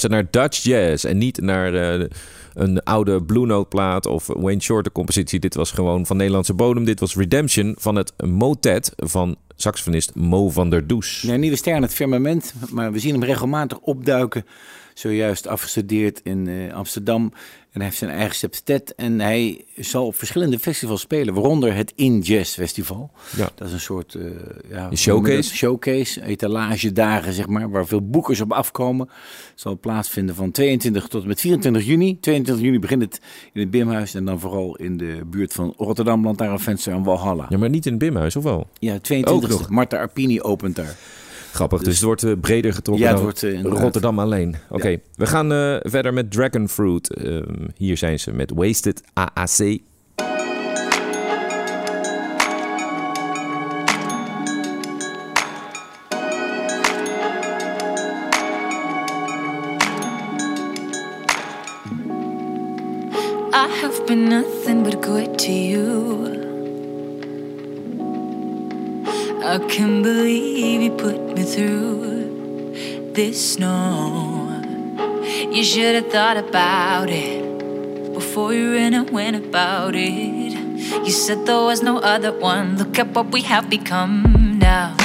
Naar 0.00 0.30
Dutch 0.30 0.62
Jazz 0.62 1.04
en 1.04 1.18
niet 1.18 1.40
naar 1.40 1.74
eh, 1.74 2.06
een 2.54 2.82
oude 2.82 3.22
Blue 3.22 3.46
Note 3.46 3.68
plaat 3.68 4.06
of 4.06 4.26
Wayne 4.26 4.60
Shorter 4.60 4.92
compositie. 4.92 5.40
Dit 5.40 5.54
was 5.54 5.70
gewoon 5.70 6.06
van 6.06 6.16
Nederlandse 6.16 6.54
bodem. 6.54 6.84
Dit 6.84 7.00
was 7.00 7.16
Redemption 7.16 7.74
van 7.78 7.94
het 7.94 8.12
motet 8.24 8.92
van 8.96 9.36
saxofonist 9.56 10.14
Mo 10.14 10.50
van 10.50 10.70
der 10.70 10.86
Does. 10.86 11.20
Ja, 11.20 11.36
nieuwe 11.36 11.56
ster 11.56 11.74
aan 11.74 11.82
het 11.82 11.94
firmament, 11.94 12.54
maar 12.70 12.92
we 12.92 12.98
zien 12.98 13.12
hem 13.12 13.24
regelmatig 13.24 13.78
opduiken. 13.78 14.46
Zojuist 14.94 15.46
afgestudeerd 15.46 16.20
in 16.24 16.48
eh, 16.48 16.74
Amsterdam. 16.74 17.32
En 17.72 17.80
hij 17.80 17.84
heeft 17.84 17.98
zijn 17.98 18.10
eigen 18.10 18.34
septet. 18.36 18.94
En 18.94 19.20
hij 19.20 19.64
zal 19.76 20.06
op 20.06 20.14
verschillende 20.16 20.58
festivals 20.58 21.00
spelen, 21.00 21.34
waaronder 21.34 21.74
het 21.74 21.92
In 21.96 22.20
Jazz 22.20 22.54
Festival. 22.54 23.10
Ja. 23.36 23.50
Dat 23.54 23.66
is 23.66 23.72
een 23.72 23.80
soort 23.80 24.14
eh, 24.14 24.24
ja, 24.70 24.90
Een 24.90 24.98
showcase? 24.98 25.54
showcase, 25.54 26.24
etalagedagen, 26.24 27.32
zeg 27.32 27.46
maar, 27.46 27.70
waar 27.70 27.86
veel 27.86 28.02
boekers 28.10 28.40
op 28.40 28.52
afkomen. 28.52 29.08
Het 29.50 29.60
zal 29.60 29.78
plaatsvinden 29.78 30.34
van 30.34 30.50
22 30.50 31.08
tot 31.08 31.22
en 31.22 31.28
met 31.28 31.40
24 31.40 31.84
juni. 31.84 32.18
22 32.20 32.64
juni 32.64 32.78
begint 32.78 33.02
het 33.02 33.20
in 33.52 33.60
het 33.60 33.70
Bimhuis 33.70 34.14
en 34.14 34.24
dan 34.24 34.40
vooral 34.40 34.76
in 34.76 34.96
de 34.96 35.20
buurt 35.26 35.52
van 35.52 35.74
Rotterdam, 35.76 36.24
Lantaarnvenster 36.24 36.92
en 36.92 37.02
Walhalla. 37.02 37.46
Ja, 37.48 37.58
maar 37.58 37.70
niet 37.70 37.86
in 37.86 37.92
het 37.92 38.00
Bimhuis, 38.00 38.36
of 38.36 38.44
wel? 38.44 38.68
Ja, 38.78 38.98
22 38.98 39.52
Ook 39.52 39.58
nog. 39.58 39.68
Marta 39.68 39.98
Arpini 39.98 40.40
opent 40.40 40.76
daar. 40.76 40.96
Grappig, 41.52 41.82
dus, 41.82 41.94
het 41.94 42.04
wordt 42.04 42.22
eh, 42.22 42.32
breder 42.40 42.72
getrokken 42.72 43.04
Ja, 43.04 43.10
het 43.10 43.22
dan 43.22 43.24
wordt, 43.24 43.42
eh. 43.42 43.82
Rotterdam 43.82 44.18
alleen. 44.18 44.56
Oké, 44.68 44.98
we 45.16 45.26
gaan 45.26 45.52
eh, 45.52 45.76
verder 45.80 46.12
met 46.12 46.30
Dragon 46.30 46.68
Fruit. 46.68 47.14
Ehm, 47.14 47.66
hier 47.76 47.96
zijn 47.96 48.20
ze 48.20 48.32
met 48.32 48.52
Wasted 48.54 49.02
AAC. 49.12 49.58
I 63.54 63.68
have 63.80 64.02
been 64.06 64.28
nothing 64.28 64.82
but 64.82 65.04
good 65.04 65.38
to 65.38 65.52
you. 65.52 66.41
I 69.52 69.58
can't 69.58 70.02
believe 70.02 70.80
you 70.80 70.92
put 70.92 71.36
me 71.36 71.42
through 71.42 73.12
this 73.12 73.52
snow. 73.52 74.48
You 75.52 75.62
should 75.62 75.94
have 75.94 76.10
thought 76.10 76.38
about 76.38 77.10
it 77.10 78.14
before 78.14 78.54
you 78.54 78.72
ran 78.72 78.94
and 78.94 79.10
went 79.10 79.36
about 79.36 79.94
it. 79.94 80.54
You 81.04 81.10
said 81.10 81.44
there 81.44 81.56
was 81.56 81.82
no 81.82 81.98
other 81.98 82.32
one. 82.32 82.78
Look 82.78 82.98
at 82.98 83.08
what 83.08 83.26
we 83.26 83.42
have 83.42 83.68
become 83.68 84.58
now. 84.58 84.96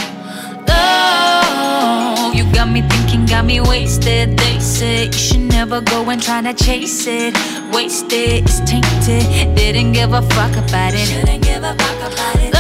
Oh, 0.70 2.32
you 2.34 2.50
got 2.54 2.70
me 2.70 2.84
thinking, 2.84 3.26
got 3.26 3.44
me 3.44 3.60
wasted. 3.60 4.38
They 4.38 4.60
say 4.62 5.08
you 5.08 5.12
should 5.12 5.42
never 5.42 5.82
go 5.82 6.10
and 6.10 6.24
try 6.24 6.42
to 6.42 6.54
chase 6.54 7.06
it. 7.06 7.36
Wasted, 7.74 8.46
it's 8.46 8.62
tainted. 8.62 9.58
Didn't 9.58 9.92
give 9.92 10.14
a 10.14 10.22
fuck 10.22 10.56
about 10.56 10.94
it. 10.94 11.10
Didn't 11.10 11.42
give 11.42 11.64
a 11.64 11.76
fuck 11.76 12.14
about 12.14 12.36
it. 12.40 12.57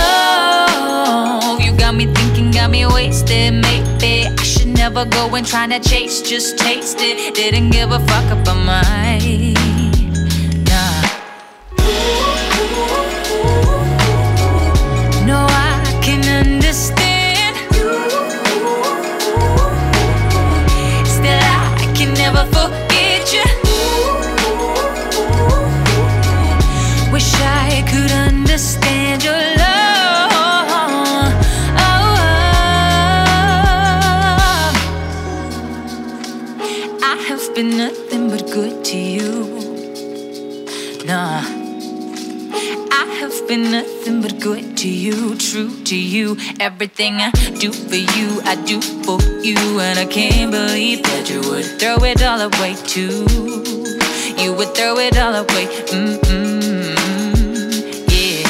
Got 2.58 2.72
me 2.72 2.86
wasted. 2.88 3.54
Maybe 3.54 4.26
I 4.26 4.44
should 4.44 4.68
never 4.68 5.06
go 5.06 5.36
and 5.36 5.46
try 5.46 5.68
to 5.68 5.80
chase, 5.80 6.22
just 6.22 6.58
taste 6.58 6.98
it. 7.00 7.36
Didn't 7.36 7.70
give 7.70 7.92
a 7.92 8.00
fuck 8.00 8.32
about 8.32 8.58
mine. 8.66 9.67
Been 43.48 43.72
nothing 43.72 44.22
but 44.22 44.40
good 44.42 44.76
to 44.78 44.90
you, 44.90 45.36
true 45.38 45.72
to 45.86 45.96
you. 45.96 46.36
Everything 46.60 47.16
I 47.16 47.32
do 47.32 47.72
for 47.72 47.96
you, 47.96 48.42
I 48.44 48.56
do 48.66 48.82
for 48.82 49.22
you. 49.42 49.58
And 49.80 49.98
I 49.98 50.06
can't 50.06 50.52
believe 50.52 51.04
that 51.04 51.30
you 51.30 51.40
would 51.50 51.66
throw 51.80 52.04
it 52.04 52.22
all 52.22 52.42
away 52.42 52.76
too. 52.86 53.26
You 54.38 54.54
would 54.54 54.76
throw 54.76 54.98
it 54.98 55.18
all 55.18 55.34
away. 55.34 55.68
Mm-mm, 55.96 56.96
yeah. 58.12 58.44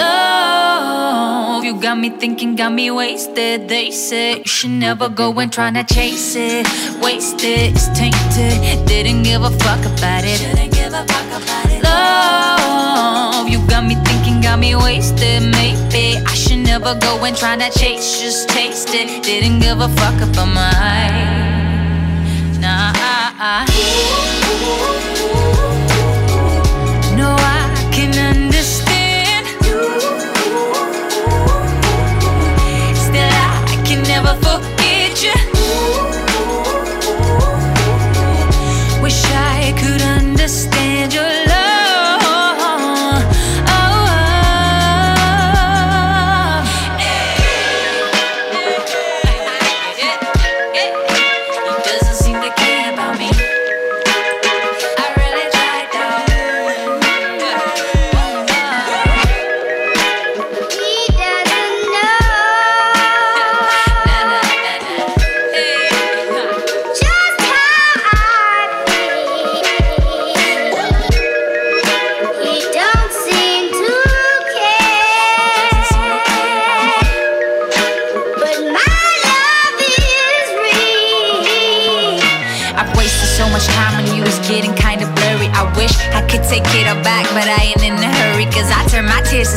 Oh, 0.00 1.62
you 1.64 1.80
got 1.80 1.96
me 1.98 2.10
thinking, 2.10 2.56
got 2.56 2.72
me 2.72 2.90
wasted. 2.90 3.68
They 3.68 3.92
said 3.92 4.38
you 4.38 4.44
should 4.46 4.70
never 4.70 5.08
go 5.08 5.32
and 5.38 5.52
try 5.52 5.70
to 5.70 5.84
chase 5.84 6.34
it. 6.36 6.66
Wasted, 7.00 7.76
it's 7.76 7.86
tainted. 7.96 8.86
Didn't 8.88 9.22
give 9.22 9.42
a 9.42 9.50
fuck 9.50 9.84
about 9.86 10.24
it. 10.24 10.38
Didn't 10.40 10.72
give 10.72 10.92
a 10.92 11.04
fuck 11.06 11.42
about 11.42 11.50
it. 11.50 11.55
Love, 11.96 13.48
you 13.48 13.58
got 13.66 13.84
me 13.84 13.96
thinking, 14.06 14.40
got 14.40 14.58
me 14.58 14.74
wasted. 14.76 15.42
Maybe 15.58 16.06
I 16.32 16.34
should 16.34 16.62
never 16.72 16.94
go 17.06 17.12
and 17.24 17.36
try 17.36 17.56
to 17.56 17.70
chase, 17.78 18.20
just 18.20 18.48
taste 18.48 18.90
it. 18.92 19.22
Didn't 19.22 19.60
give 19.60 19.80
a 19.80 19.88
fuck 20.00 20.18
about 20.28 20.50
mine. 20.60 21.50
Nah. 22.60 22.92
No, 27.20 27.28
I 27.38 27.64
can 27.96 28.12
understand. 28.32 29.46
Still, 33.04 33.32
I 33.48 33.82
can 33.86 34.00
never 34.14 34.34
forget 34.46 35.14
you. 35.26 35.36
Wish 39.02 39.22
I 39.24 39.72
could 39.80 40.02
understand 40.02 41.12
your 41.14 41.35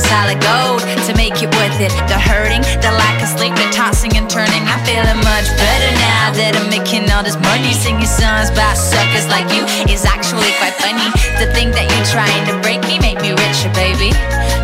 solid 0.09 0.39
gold 0.41 0.81
to 1.05 1.11
make 1.13 1.37
it 1.45 1.49
worth 1.57 1.77
it. 1.79 1.93
The 2.09 2.17
hurting, 2.17 2.63
the 2.81 2.91
lack 2.97 3.21
of 3.21 3.29
sleep, 3.37 3.53
the 3.55 3.69
tossing 3.69 4.13
and 4.17 4.27
turning. 4.29 4.63
I'm 4.65 4.81
feeling 4.89 5.21
much 5.21 5.47
better 5.61 5.91
now 6.01 6.33
that 6.39 6.51
I'm 6.57 6.69
making 6.73 7.05
all 7.13 7.23
this 7.23 7.37
money. 7.49 7.71
Singing 7.85 8.09
songs 8.09 8.49
about 8.49 8.75
suckers 8.75 9.27
like 9.29 9.47
you 9.53 9.63
is 9.93 10.03
actually 10.05 10.51
quite 10.57 10.75
funny. 10.81 11.07
To 11.39 11.45
think 11.53 11.69
that 11.77 11.85
you're 11.93 12.09
trying 12.09 12.43
to 12.49 12.55
break 12.65 12.81
me, 12.89 12.97
make 12.99 13.21
me 13.21 13.31
richer, 13.37 13.71
baby. 13.77 14.09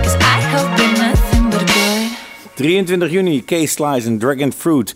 Cause 0.04 0.18
I 0.18 0.38
have 0.52 0.68
been 0.78 0.94
nothing 0.98 1.46
but 1.54 1.66
good. 1.70 2.10
23 2.58 3.10
juni, 3.12 3.44
K-Slice 3.46 4.08
en 4.08 4.18
Dragon 4.18 4.52
Fruit. 4.54 4.96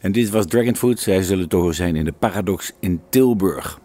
En 0.00 0.12
dit 0.12 0.30
was 0.30 0.46
Dragon 0.46 0.76
Fruit. 0.76 1.00
Zij 1.00 1.22
zullen 1.22 1.46
horen 1.50 1.74
zijn 1.74 1.96
in 1.96 2.04
de 2.04 2.12
Paradox 2.12 2.72
in 2.80 3.00
Tilburg. 3.10 3.78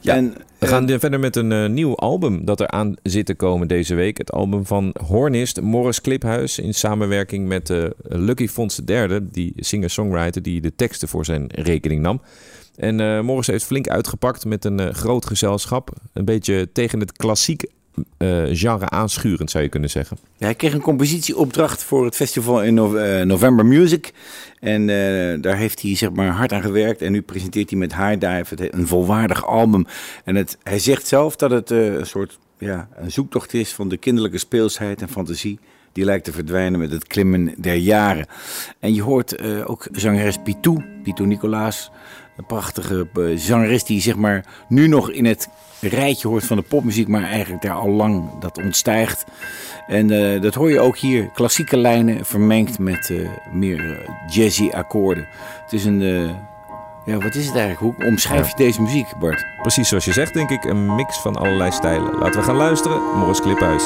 Ja, 0.00 0.14
En, 0.14 0.36
we 0.62 0.68
eh, 0.68 0.74
gaan 0.74 1.00
verder 1.00 1.20
met 1.20 1.36
een 1.36 1.52
eh, 1.52 1.68
nieuw 1.68 1.96
album 1.96 2.44
dat 2.44 2.60
er 2.60 2.68
aan 2.68 2.94
zit 3.02 3.26
te 3.26 3.34
komen 3.34 3.68
deze 3.68 3.94
week. 3.94 4.18
Het 4.18 4.32
album 4.32 4.66
van 4.66 4.94
hornist 5.06 5.60
Morris 5.60 6.00
Kliphuis 6.00 6.58
in 6.58 6.74
samenwerking 6.74 7.48
met 7.48 7.70
eh, 7.70 7.84
Lucky 8.02 8.48
Fons 8.48 8.80
III, 8.86 9.18
die 9.22 9.52
singer-songwriter 9.56 10.42
die 10.42 10.60
de 10.60 10.74
teksten 10.74 11.08
voor 11.08 11.24
zijn 11.24 11.46
rekening 11.54 12.02
nam. 12.02 12.20
En 12.76 13.24
Morris 13.24 13.46
heeft 13.46 13.64
flink 13.64 13.88
uitgepakt 13.88 14.44
met 14.44 14.64
een 14.64 14.94
groot 14.94 15.26
gezelschap. 15.26 15.90
Een 16.12 16.24
beetje 16.24 16.72
tegen 16.72 17.00
het 17.00 17.12
klassiek 17.12 17.64
eh, 18.16 18.42
genre 18.52 18.88
aanschurend, 18.88 19.50
zou 19.50 19.64
je 19.64 19.70
kunnen 19.70 19.90
zeggen. 19.90 20.18
Hij 20.38 20.54
kreeg 20.54 20.72
een 20.72 20.80
compositieopdracht 20.80 21.82
voor 21.82 22.04
het 22.04 22.16
festival 22.16 22.62
in 22.62 22.78
eh, 22.78 23.20
November 23.20 23.66
Music. 23.66 24.12
En 24.60 24.80
eh, 24.80 25.40
daar 25.40 25.56
heeft 25.56 25.82
hij 25.82 25.96
zeg 25.96 26.12
maar 26.12 26.28
hard 26.28 26.52
aan 26.52 26.62
gewerkt. 26.62 27.02
En 27.02 27.12
nu 27.12 27.22
presenteert 27.22 27.70
hij 27.70 27.78
met 27.78 27.96
High 27.96 28.18
Dive 28.18 28.74
een 28.74 28.86
volwaardig 28.86 29.46
album. 29.46 29.86
En 30.24 30.34
het, 30.34 30.58
hij 30.62 30.78
zegt 30.78 31.06
zelf 31.06 31.36
dat 31.36 31.50
het 31.50 31.70
een 31.70 32.06
soort 32.06 32.38
ja, 32.58 32.88
een 32.96 33.12
zoektocht 33.12 33.54
is 33.54 33.72
van 33.72 33.88
de 33.88 33.96
kinderlijke 33.96 34.38
speelsheid 34.38 35.02
en 35.02 35.08
fantasie. 35.08 35.58
Die 35.92 36.04
lijkt 36.04 36.24
te 36.24 36.32
verdwijnen 36.32 36.80
met 36.80 36.90
het 36.90 37.06
klimmen 37.06 37.54
der 37.58 37.74
jaren. 37.74 38.26
En 38.78 38.94
je 38.94 39.02
hoort 39.02 39.42
ook 39.66 39.86
zangeres 39.92 40.38
Pitou, 40.44 40.84
Pitou 41.02 41.28
Nicolaas. 41.28 41.90
Een 42.36 42.44
prachtige 42.44 43.06
eh, 43.14 43.22
zangeres 43.34 43.84
die 43.84 44.00
zeg 44.00 44.16
maar 44.16 44.44
nu 44.66 44.86
nog 44.86 45.10
in 45.10 45.24
het 45.24 45.48
rijtje 45.80 46.28
hoort 46.28 46.44
van 46.44 46.56
de 46.56 46.62
popmuziek, 46.62 47.08
maar 47.08 47.22
eigenlijk 47.22 47.62
daar 47.62 47.74
al 47.74 47.90
lang 47.90 48.38
dat 48.40 48.58
ontstijgt. 48.58 49.24
En 49.86 50.10
eh, 50.10 50.40
dat 50.40 50.54
hoor 50.54 50.70
je 50.70 50.80
ook 50.80 50.96
hier, 50.96 51.30
klassieke 51.34 51.76
lijnen 51.76 52.26
vermengd 52.26 52.78
met 52.78 53.10
eh, 53.10 53.28
meer 53.52 54.10
jazzy 54.30 54.68
akkoorden. 54.68 55.26
Het 55.62 55.72
is 55.72 55.84
een, 55.84 56.00
ja 57.04 57.18
wat 57.18 57.34
is 57.34 57.46
het 57.46 57.56
eigenlijk? 57.56 57.96
Hoe 57.96 58.06
omschrijf 58.06 58.48
je 58.48 58.56
deze 58.56 58.82
muziek 58.82 59.06
Bart? 59.18 59.46
Precies 59.60 59.88
zoals 59.88 60.04
je 60.04 60.12
zegt, 60.12 60.34
denk 60.34 60.50
ik, 60.50 60.64
een 60.64 60.94
mix 60.94 61.18
van 61.18 61.36
allerlei 61.36 61.70
stijlen. 61.70 62.18
Laten 62.18 62.40
we 62.40 62.46
gaan 62.46 62.56
luisteren. 62.56 63.02
Morris 63.16 63.40
Kliphuis. 63.40 63.82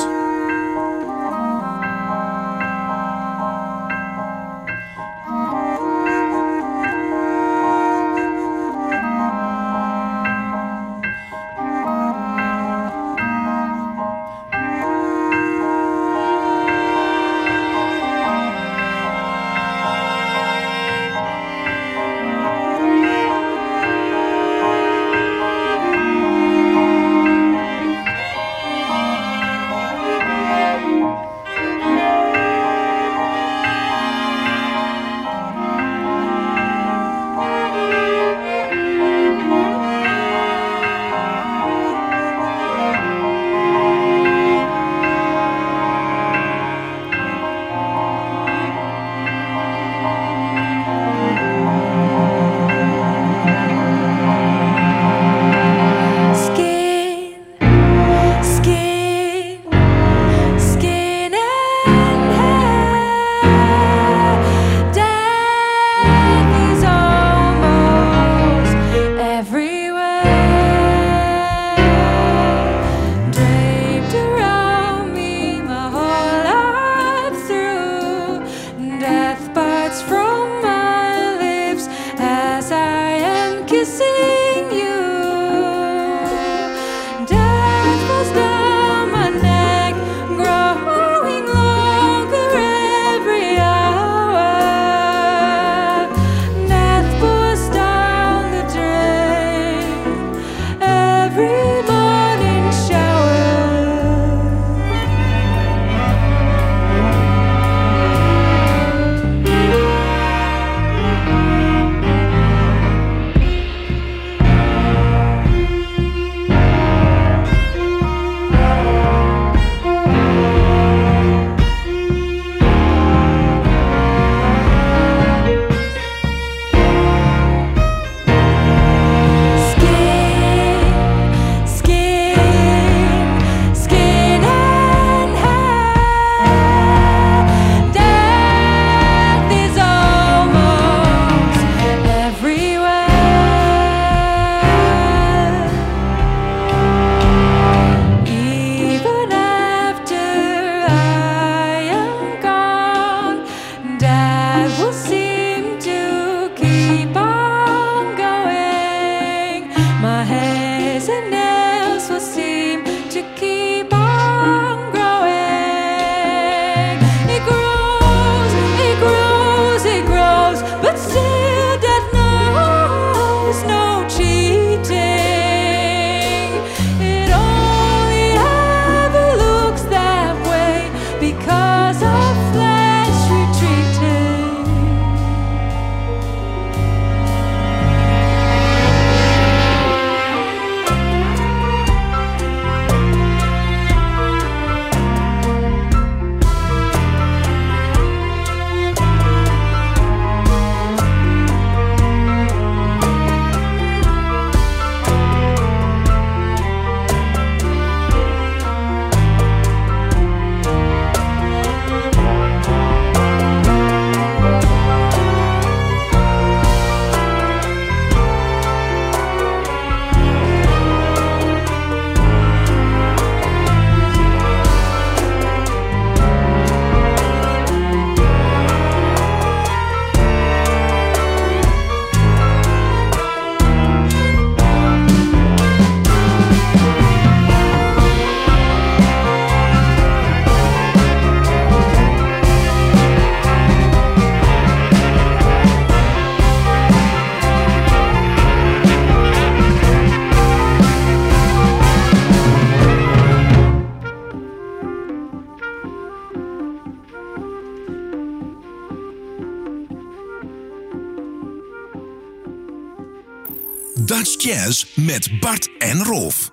Dutch 264.07 264.43
Jazz 264.43 264.85
met 264.95 265.31
Bart 265.41 265.69
en 265.79 266.05
Rolf. 266.05 266.51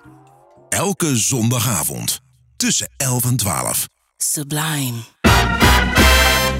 Elke 0.68 1.16
zondagavond 1.16 2.20
tussen 2.56 2.88
11 2.96 3.24
en 3.24 3.36
12. 3.36 3.88
Sublime. 4.16 4.96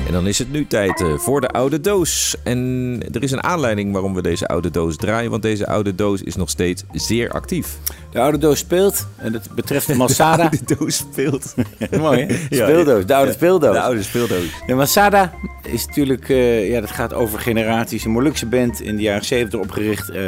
En 0.07 0.13
dan 0.13 0.27
is 0.27 0.39
het 0.39 0.53
nu 0.53 0.67
tijd 0.67 1.01
eh, 1.01 1.19
voor 1.19 1.41
de 1.41 1.49
oude 1.49 1.81
doos. 1.81 2.37
En 2.45 3.01
er 3.13 3.23
is 3.23 3.31
een 3.31 3.43
aanleiding 3.43 3.93
waarom 3.93 4.15
we 4.15 4.23
deze 4.23 4.47
oude 4.47 4.71
doos 4.71 4.97
draaien. 4.97 5.31
Want 5.31 5.43
deze 5.43 5.67
oude 5.67 5.95
doos 5.95 6.23
is 6.23 6.37
nog 6.37 6.51
steeds 6.51 6.85
zeer 6.93 7.31
actief. 7.31 7.79
De 8.13 8.21
oude 8.21 8.39
doos 8.39 8.59
speelt. 8.59 9.07
En 9.17 9.33
dat 9.33 9.51
betreft 9.55 9.87
de 9.87 9.95
Masada. 9.95 10.49
De 10.49 10.59
oude 10.59 10.75
doos 10.77 10.97
speelt. 10.97 11.55
Mooi 11.99 12.27
hè? 12.27 12.37
Speeldoos, 12.51 13.07
de 13.07 13.15
oude 13.15 13.31
ja, 13.31 13.37
speeldoos. 13.37 13.73
De 13.73 13.81
oude 13.81 14.03
speeldoos. 14.03 14.47
De 14.67 14.75
Masada 14.75 15.33
is 15.63 15.87
natuurlijk, 15.87 16.29
eh, 16.29 16.71
ja, 16.71 16.81
dat 16.81 16.91
gaat 16.91 17.15
over 17.15 17.39
generaties. 17.39 18.05
Een 18.05 18.11
Molukse 18.11 18.47
band 18.47 18.81
in 18.81 18.97
de 18.97 19.03
jaren 19.03 19.25
70 19.25 19.61
opgericht 19.61 20.11
eh, 20.11 20.23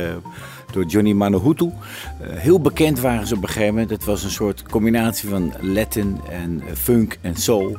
door 0.73 0.85
Johnny 0.85 1.13
Manohutu. 1.13 1.71
Eh, 2.21 2.29
heel 2.31 2.61
bekend 2.61 3.01
waren 3.01 3.27
ze 3.27 3.35
op 3.35 3.43
een 3.43 3.49
gegeven 3.49 3.75
moment. 3.75 3.91
Het 3.91 4.05
was 4.05 4.25
een 4.25 4.31
soort 4.31 4.63
combinatie 4.63 5.29
van 5.29 5.53
Latin 5.61 6.21
en 6.31 6.63
eh, 6.67 6.75
funk 6.75 7.19
en 7.21 7.37
soul. 7.37 7.77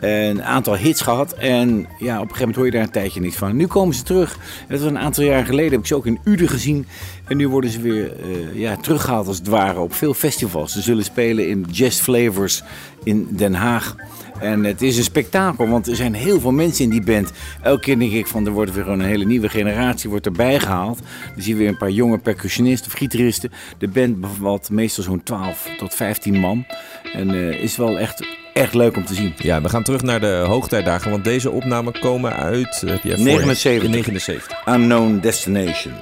En 0.00 0.10
een 0.10 0.42
aantal 0.42 0.76
hits 0.76 1.00
gehad. 1.00 1.32
En 1.32 1.86
ja, 1.98 2.14
op 2.14 2.22
een 2.22 2.34
gegeven 2.34 2.38
moment 2.38 2.56
hoor 2.56 2.64
je 2.64 2.70
daar 2.70 2.82
een 2.82 2.90
tijdje 2.90 3.20
niet 3.20 3.36
van. 3.36 3.56
Nu 3.56 3.66
komen 3.66 3.94
ze 3.94 4.02
terug. 4.02 4.38
Dat 4.68 4.80
was 4.80 4.90
een 4.90 4.98
aantal 4.98 5.24
jaar 5.24 5.44
geleden. 5.44 5.70
Heb 5.70 5.80
ik 5.80 5.86
ze 5.86 5.94
ook 5.94 6.06
in 6.06 6.20
Uden 6.24 6.48
gezien. 6.48 6.86
En 7.24 7.36
nu 7.36 7.48
worden 7.48 7.70
ze 7.70 7.80
weer 7.80 8.12
eh, 8.12 8.54
ja, 8.54 8.76
teruggehaald 8.76 9.26
als 9.26 9.38
het 9.38 9.46
ware 9.46 9.80
op 9.80 9.94
veel 9.94 10.14
festivals. 10.14 10.72
Ze 10.72 10.82
zullen 10.82 11.04
spelen 11.04 11.48
in 11.48 11.66
Jazz 11.70 12.00
Flavors 12.00 12.62
in 13.04 13.28
Den 13.30 13.54
Haag. 13.54 13.96
En 14.42 14.64
het 14.64 14.82
is 14.82 14.96
een 14.96 15.02
spektakel, 15.04 15.68
want 15.68 15.86
er 15.88 15.96
zijn 15.96 16.14
heel 16.14 16.40
veel 16.40 16.52
mensen 16.52 16.84
in 16.84 16.90
die 16.90 17.02
band. 17.02 17.32
Elke 17.62 17.80
keer 17.80 17.98
denk 17.98 18.12
ik 18.12 18.26
van, 18.26 18.46
er 18.46 18.52
wordt 18.52 18.74
weer 18.74 18.82
gewoon 18.84 19.00
een 19.00 19.06
hele 19.06 19.24
nieuwe 19.24 19.48
generatie 19.48 20.10
wordt 20.10 20.26
erbij 20.26 20.60
gehaald. 20.60 20.98
Dan 21.34 21.42
zie 21.42 21.52
je 21.52 21.58
weer 21.58 21.68
een 21.68 21.76
paar 21.76 21.90
jonge 21.90 22.18
percussionisten 22.18 22.86
of 22.92 22.98
gitaristen. 22.98 23.50
De 23.78 23.88
band 23.88 24.20
bevat 24.20 24.70
meestal 24.70 25.04
zo'n 25.04 25.22
12 25.22 25.68
tot 25.78 25.94
15 25.94 26.34
man. 26.38 26.66
En 27.12 27.30
eh, 27.30 27.62
is 27.62 27.76
wel 27.76 27.98
echt, 27.98 28.26
echt 28.54 28.74
leuk 28.74 28.96
om 28.96 29.04
te 29.04 29.14
zien. 29.14 29.32
Ja, 29.36 29.60
we 29.62 29.68
gaan 29.68 29.82
terug 29.82 30.02
naar 30.02 30.20
de 30.20 30.44
hoogtijdagen. 30.46 31.10
Want 31.10 31.24
deze 31.24 31.50
opnamen 31.50 32.00
komen 32.00 32.32
uit... 32.36 32.82
eh, 32.84 32.90
Heb 32.90 33.02
je? 33.02 33.16
79. 33.16 33.84
In 33.84 33.90
79. 33.90 34.62
Unknown 34.68 35.18
Destination. 35.20 35.92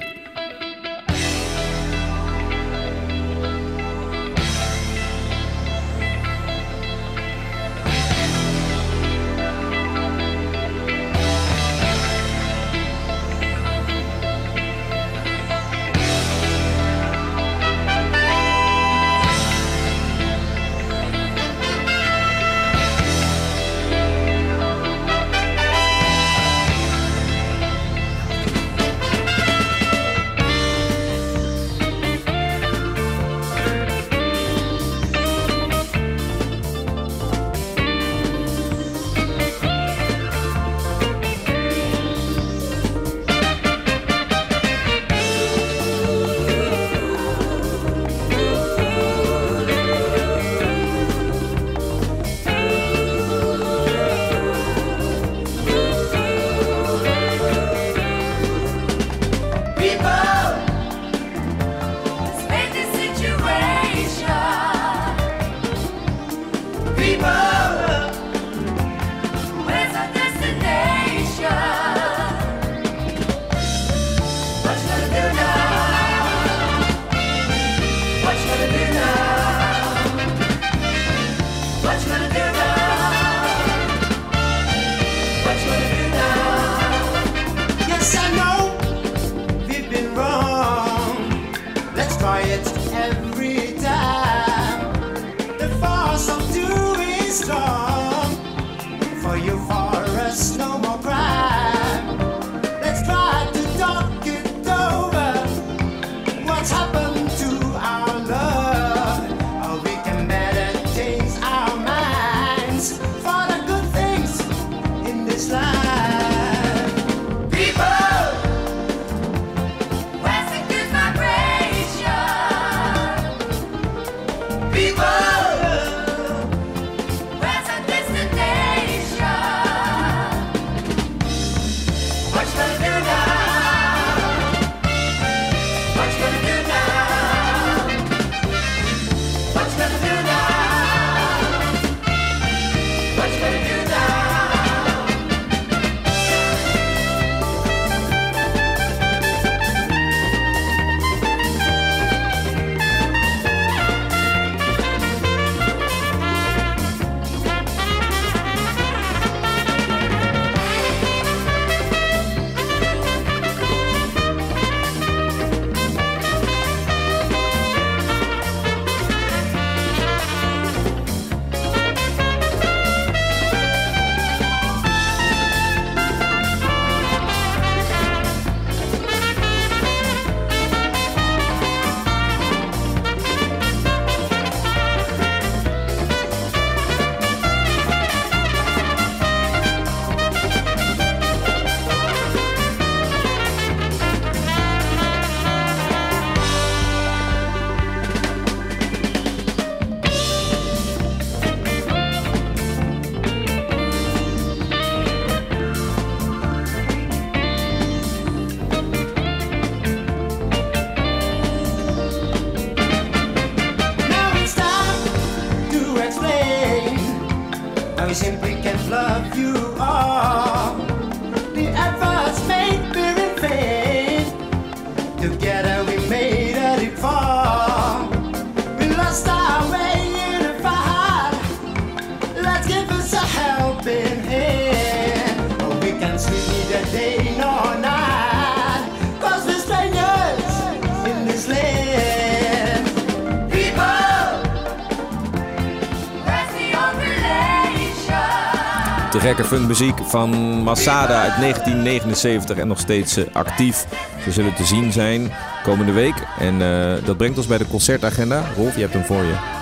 Funkmuziek 249.57 249.99
van 250.05 250.29
Masada 250.63 251.21
uit 251.21 251.39
1979 251.39 252.57
en 252.57 252.67
nog 252.67 252.79
steeds 252.79 253.17
eh, 253.17 253.25
actief. 253.33 253.85
Ze 254.23 254.31
zullen 254.31 254.53
te 254.53 254.65
zien 254.65 254.91
zijn 254.91 255.31
komende 255.63 255.91
week. 255.91 256.15
En 256.39 256.61
eh, 256.61 257.05
dat 257.05 257.17
brengt 257.17 257.37
ons 257.37 257.47
bij 257.47 257.57
de 257.57 257.67
concertagenda. 257.67 258.43
Rolf, 258.55 258.75
je 258.75 258.81
hebt 258.81 258.93
hem 258.93 259.03
voor 259.03 259.23
je. 259.23 259.60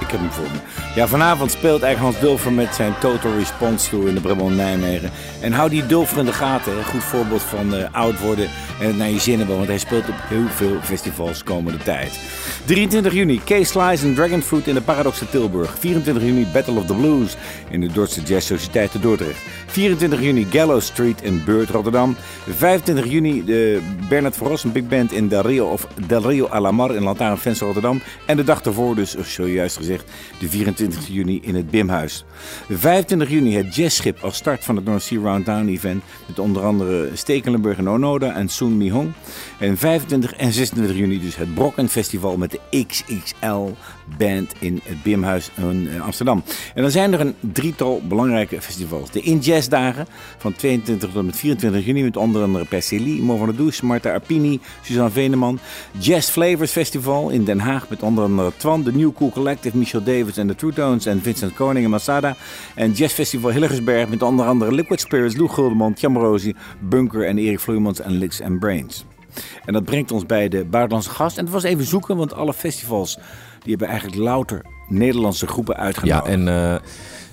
Ik 0.00 0.10
heb 0.10 0.20
hem 0.20 0.30
voor 0.30 0.44
me. 0.44 0.58
Ja, 0.94 1.06
vanavond 1.06 1.50
speelt 1.50 1.82
eigenlijk 1.82 1.98
Hans 1.98 2.20
Dulfer 2.20 2.52
met 2.52 2.74
zijn 2.74 2.98
Total 3.00 3.32
Response 3.32 3.90
Tour 3.90 4.08
in 4.08 4.14
de 4.14 4.20
Brabant 4.20 4.56
Nijmegen. 4.56 5.10
En 5.40 5.52
hou 5.52 5.70
die 5.70 5.86
Dulfer 5.86 6.18
in 6.18 6.24
de 6.24 6.32
gaten. 6.32 6.76
Hè. 6.76 6.82
Goed 6.82 7.04
voorbeeld 7.04 7.42
van 7.42 7.74
eh, 7.74 7.88
oud 7.92 8.20
worden 8.20 8.48
en 8.80 8.86
het 8.86 8.96
naar 8.96 9.10
je 9.10 9.20
zin 9.20 9.38
hebben. 9.38 9.56
Want 9.56 9.68
hij 9.68 9.78
speelt 9.78 10.08
op 10.08 10.14
heel 10.18 10.48
veel 10.48 10.76
festivals 10.82 11.42
komende 11.42 11.78
tijd. 11.78 12.20
23 12.64 13.12
juni, 13.12 13.40
Case 13.44 13.64
Slice 13.64 14.06
en 14.06 14.14
Dragon 14.14 14.42
Fruit 14.42 14.66
in 14.66 14.74
de 14.74 14.80
Paradox 14.80 15.18
te 15.18 15.30
Tilburg. 15.30 15.78
24 15.78 16.22
juni, 16.22 16.46
Battle 16.52 16.74
of 16.74 16.86
the 16.86 16.94
Blues 16.94 17.36
in 17.70 17.80
de 17.80 17.92
Dordtse 17.92 18.22
Jazz 18.22 18.46
Sociëteit 18.46 18.90
te 18.90 19.00
Dordrecht. 19.00 19.40
24 19.66 20.20
juni, 20.20 20.46
Gallows 20.50 20.86
Street 20.86 21.22
in 21.22 21.42
Beurt, 21.44 21.70
Rotterdam. 21.70 22.16
25 22.48 23.06
juni, 23.06 23.44
de 23.44 23.80
Bernard 24.08 24.36
Rossen 24.36 24.72
Big 24.72 24.88
Band 24.88 25.12
in 25.12 25.28
Del 25.28 25.42
Rio, 25.42 25.66
of 25.66 25.86
Del 26.06 26.22
Rio 26.22 26.46
Alamar 26.46 26.94
in 26.94 27.02
Lantaarnvenster, 27.02 27.66
Rotterdam. 27.66 28.00
En 28.24 28.36
de 28.36 28.44
dag 28.44 28.62
ervoor 28.62 28.94
dus, 28.94 29.16
zojuist 29.16 29.76
de 30.38 30.48
24 30.48 31.08
juni 31.08 31.40
in 31.42 31.54
het 31.54 31.70
Bimhuis. 31.70 32.24
25 32.68 33.30
juni 33.30 33.56
het 33.56 33.74
Jazzschip 33.74 34.18
als 34.22 34.36
start 34.36 34.64
van 34.64 34.76
het 34.76 34.84
North 34.84 35.02
Sea 35.02 35.20
Round 35.20 35.46
Down 35.46 35.68
event. 35.68 36.02
Met 36.26 36.38
onder 36.38 36.64
andere 36.64 37.10
Stekelenburg 37.14 37.78
en 37.78 37.88
Onoda 37.88 38.34
en 38.34 38.48
Soon 38.48 38.76
Mi 38.76 38.90
Hong. 38.90 39.12
En 39.58 39.76
25 39.76 40.34
en 40.34 40.52
26 40.52 40.96
juni 40.96 41.20
dus 41.20 41.36
het 41.36 41.54
Brocken 41.54 41.88
Festival 41.88 42.36
met 42.36 42.50
de 42.50 42.84
XXL 42.86 43.70
Band 44.18 44.54
in 44.58 44.80
het 44.84 45.02
Bimhuis 45.02 45.50
in 45.56 45.88
eh, 45.88 46.00
Amsterdam. 46.00 46.42
En 46.74 46.82
dan 46.82 46.90
zijn 46.90 47.12
er 47.12 47.20
een 47.20 47.34
drietal 47.40 48.02
belangrijke 48.08 48.60
festivals. 48.60 49.10
De 49.10 49.20
In 49.20 49.38
Jazz 49.38 49.68
Dagen 49.68 50.06
van 50.38 50.52
22 50.52 51.08
tot 51.08 51.18
en 51.18 51.26
met 51.26 51.36
24 51.36 51.84
juni 51.84 52.02
met 52.02 52.16
onder 52.16 52.42
andere 52.42 52.64
Persili, 52.64 53.22
Mo 53.22 53.36
van 53.36 53.46
der 53.46 53.56
Does, 53.56 53.80
Marta 53.80 54.12
Arpini, 54.12 54.60
Suzanne 54.82 55.10
Veneman. 55.10 55.58
Jazz 55.98 56.30
Flavors 56.30 56.70
Festival 56.70 57.30
in 57.30 57.44
Den 57.44 57.60
Haag 57.60 57.88
met 57.88 58.02
onder 58.02 58.24
andere 58.24 58.52
Twan, 58.56 58.82
de 58.82 58.92
New 58.92 59.12
Cool 59.14 59.30
Collective, 59.30 59.76
Michel 59.76 60.02
Davis 60.02 60.36
en 60.36 60.46
de 60.46 60.54
True 60.54 60.72
Tones 60.72 61.06
en 61.06 61.22
Vincent 61.22 61.54
Koning 61.54 61.84
en 61.84 61.90
Masada. 61.90 62.36
En 62.74 62.92
Jazz 62.92 63.14
Festival 63.14 63.50
Hillegersberg 63.50 64.08
met 64.08 64.22
onder 64.22 64.46
andere 64.46 64.74
Liquid 64.74 65.00
Spirits, 65.00 65.36
Lou 65.36 65.48
Guldemond, 65.48 66.00
Jan 66.00 66.12
Morosi, 66.12 66.54
Bunker 66.80 67.26
en 67.26 67.38
Erik 67.38 67.60
Vloeimans 67.60 68.00
en 68.00 68.12
Licks 68.12 68.42
and 68.42 68.58
Brains. 68.58 69.04
En 69.64 69.72
dat 69.72 69.84
brengt 69.84 70.12
ons 70.12 70.26
bij 70.26 70.48
de 70.48 70.64
buitenlandse 70.64 71.10
gast. 71.10 71.38
En 71.38 71.44
het 71.44 71.52
was 71.52 71.62
even 71.62 71.84
zoeken, 71.84 72.16
want 72.16 72.32
alle 72.34 72.54
festivals 72.54 73.18
die 73.68 73.76
hebben 73.76 73.96
eigenlijk 73.96 74.24
louter 74.28 74.62
Nederlandse 74.88 75.46
groepen 75.46 75.74
Ja, 75.76 75.80
uitgenodigd. 75.82 76.26
en 76.26 76.48
eh, 76.48 76.76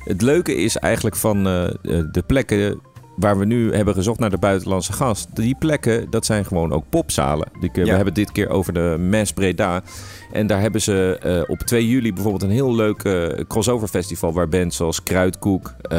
het 0.03 0.21
leuke 0.21 0.55
is 0.55 0.77
eigenlijk 0.77 1.15
van 1.15 1.47
eh, 1.47 1.63
eh, 1.63 1.71
de 2.11 2.23
plekken 2.27 2.79
waar 3.15 3.38
we 3.39 3.45
nu 3.45 3.73
hebben 3.73 3.93
gezocht 3.93 4.19
naar 4.19 4.29
de 4.29 4.38
buitenlandse 4.38 4.93
gast. 4.93 5.36
Die 5.36 5.55
plekken, 5.59 6.09
dat 6.09 6.25
zijn 6.25 6.45
gewoon 6.45 6.71
ook 6.73 6.83
popzalen. 6.89 7.47
We 7.59 7.69
Ja. 7.73 7.86
hebben 7.86 8.05
het 8.05 8.15
dit 8.15 8.31
keer 8.31 8.49
over 8.49 8.73
de 8.73 8.95
Mes 8.99 9.31
Breda. 9.31 9.81
En 10.36 10.47
daar 10.47 10.61
hebben 10.61 10.81
ze 10.81 11.17
eh, 11.21 11.49
op 11.51 11.59
2 11.59 11.88
juli 11.88 12.13
bijvoorbeeld 12.13 12.43
een 12.43 12.49
heel 12.49 12.75
leuk 12.75 13.03
eh, 13.03 13.27
crossover 13.47 13.88
festival... 13.88 14.33
waar 14.33 14.49
bands 14.49 14.75
zoals 14.77 15.03
Kruidkoek, 15.03 15.73
eh, 15.81 15.89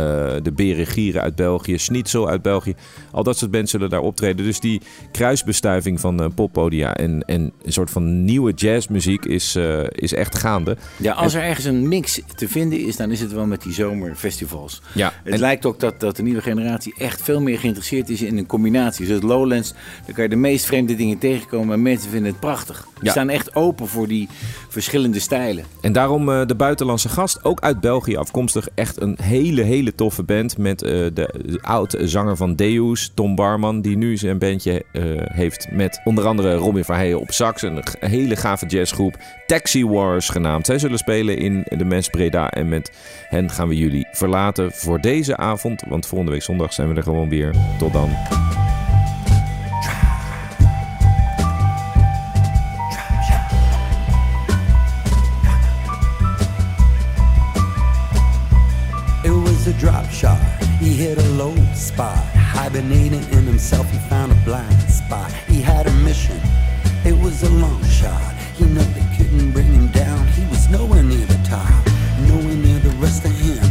de 0.42 0.52
Beren 0.54 0.86
Gieren 0.86 1.22
uit 1.22 1.34
België, 1.34 1.78
Schnitzel 1.78 2.28
uit 2.28 2.42
België... 2.42 2.74
al 3.12 3.22
dat 3.22 3.38
soort 3.38 3.50
bands 3.50 3.70
zullen 3.70 3.90
daar 3.90 4.00
optreden. 4.00 4.44
Dus 4.44 4.60
die 4.60 4.80
kruisbestuiving 5.12 6.00
van 6.00 6.32
poppodia 6.34 6.94
en, 6.94 7.22
en 7.22 7.52
een 7.62 7.72
soort 7.72 7.90
van 7.90 8.24
nieuwe 8.24 8.52
jazzmuziek 8.52 9.24
is, 9.24 9.56
is 9.88 10.12
echt 10.14 10.38
gaande. 10.38 10.76
Ja, 10.96 11.12
als 11.12 11.34
er 11.34 11.42
ergens 11.42 11.64
een 11.64 11.88
mix 11.88 12.20
te 12.34 12.48
vinden 12.48 12.80
is, 12.86 12.96
dan 12.96 13.10
is 13.10 13.20
het 13.20 13.32
wel 13.32 13.46
met 13.46 13.62
die 13.62 13.72
zomerfestivals. 13.72 14.82
Ja, 14.94 15.12
Het 15.24 15.32
en- 15.34 15.40
lijkt 15.40 15.66
ook 15.66 15.80
dat, 15.80 16.00
dat 16.00 16.16
de 16.16 16.22
nieuwe 16.22 16.42
generatie 16.42 16.94
echt 16.98 17.22
veel 17.22 17.40
meer 17.40 17.58
geïnteresseerd 17.58 18.08
is 18.08 18.22
in 18.22 18.38
een 18.38 18.46
combinatie. 18.46 19.06
Zoals 19.06 19.22
Lowlands, 19.22 19.72
daar 20.06 20.14
kan 20.14 20.24
je 20.24 20.30
de 20.30 20.36
meest 20.36 20.64
vreemde 20.66 20.94
dingen 20.96 21.18
tegenkomen 21.18 21.74
en 21.74 21.82
mensen 21.82 22.10
vinden 22.10 22.30
het 22.30 22.40
prachtig. 22.40 22.84
Die 22.94 23.04
Ja. 23.04 23.10
staan 23.10 23.28
echt 23.28 23.54
open 23.54 23.86
voor 23.88 24.08
die 24.08 24.25
verschillende 24.68 25.20
stijlen. 25.20 25.64
En 25.80 25.92
daarom 25.92 26.30
eh, 26.30 26.46
de 26.46 26.54
buitenlandse 26.54 27.08
gast, 27.08 27.44
ook 27.44 27.60
uit 27.60 27.80
België 27.80 28.16
afkomstig. 28.16 28.68
Echt 28.74 29.00
een 29.00 29.18
hele, 29.22 29.62
hele 29.62 29.94
toffe 29.94 30.22
band 30.22 30.58
met 30.58 30.82
eh, 30.82 30.90
de, 30.90 31.10
de 31.12 31.58
oud-zanger 31.62 32.36
van 32.36 32.54
Deus, 32.54 33.12
Tom 33.14 33.34
Barman. 33.34 33.80
Die 33.80 33.96
nu 33.96 34.16
zijn 34.16 34.38
bandje 34.38 34.84
eh, 34.92 35.02
heeft 35.16 35.68
met 35.70 36.00
onder 36.04 36.26
andere 36.26 36.54
Robin 36.54 36.84
Verheijen 36.84 37.20
op 37.20 37.30
sax. 37.30 37.62
Een 37.62 37.82
hele 38.00 38.36
gave 38.36 38.66
jazzgroep, 38.66 39.16
Taxi 39.46 39.86
Wars 39.86 40.28
genaamd. 40.28 40.66
Zij 40.66 40.78
zullen 40.78 40.98
spelen 40.98 41.38
in 41.38 41.64
de 41.68 41.84
Mens 41.84 42.08
Breda. 42.08 42.50
En 42.50 42.68
met 42.68 42.92
hen 43.28 43.50
gaan 43.50 43.68
we 43.68 43.76
jullie 43.76 44.06
verlaten 44.12 44.72
voor 44.72 45.00
deze 45.00 45.36
avond. 45.36 45.82
Want 45.88 46.06
volgende 46.06 46.32
week 46.32 46.42
zondag 46.42 46.72
zijn 46.72 46.88
we 46.88 46.94
er 46.94 47.02
gewoon 47.02 47.28
weer. 47.28 47.54
Tot 47.78 47.92
dan. 47.92 48.10
Drop 59.78 60.08
shot. 60.10 60.40
He 60.80 60.94
hit 60.94 61.18
a 61.18 61.28
low 61.30 61.54
spot. 61.74 62.18
Hibernating 62.34 63.24
in 63.32 63.44
himself, 63.44 63.90
he 63.90 63.98
found 64.08 64.32
a 64.32 64.34
blind 64.44 64.80
spot. 64.90 65.30
He 65.48 65.60
had 65.60 65.86
a 65.86 65.92
mission. 66.08 66.40
It 67.04 67.16
was 67.22 67.42
a 67.42 67.50
long 67.50 67.82
shot. 67.84 68.34
He 68.56 68.64
knew 68.64 68.82
they 68.98 69.16
couldn't 69.16 69.52
bring 69.52 69.72
him 69.72 69.88
down. 69.88 70.26
He 70.28 70.44
was 70.46 70.68
nowhere 70.70 71.02
near 71.02 71.26
the 71.26 71.40
top. 71.44 71.86
Nowhere 72.28 72.56
near 72.56 72.78
the 72.78 72.94
rest 72.98 73.24
of 73.24 73.32
him. 73.32 73.62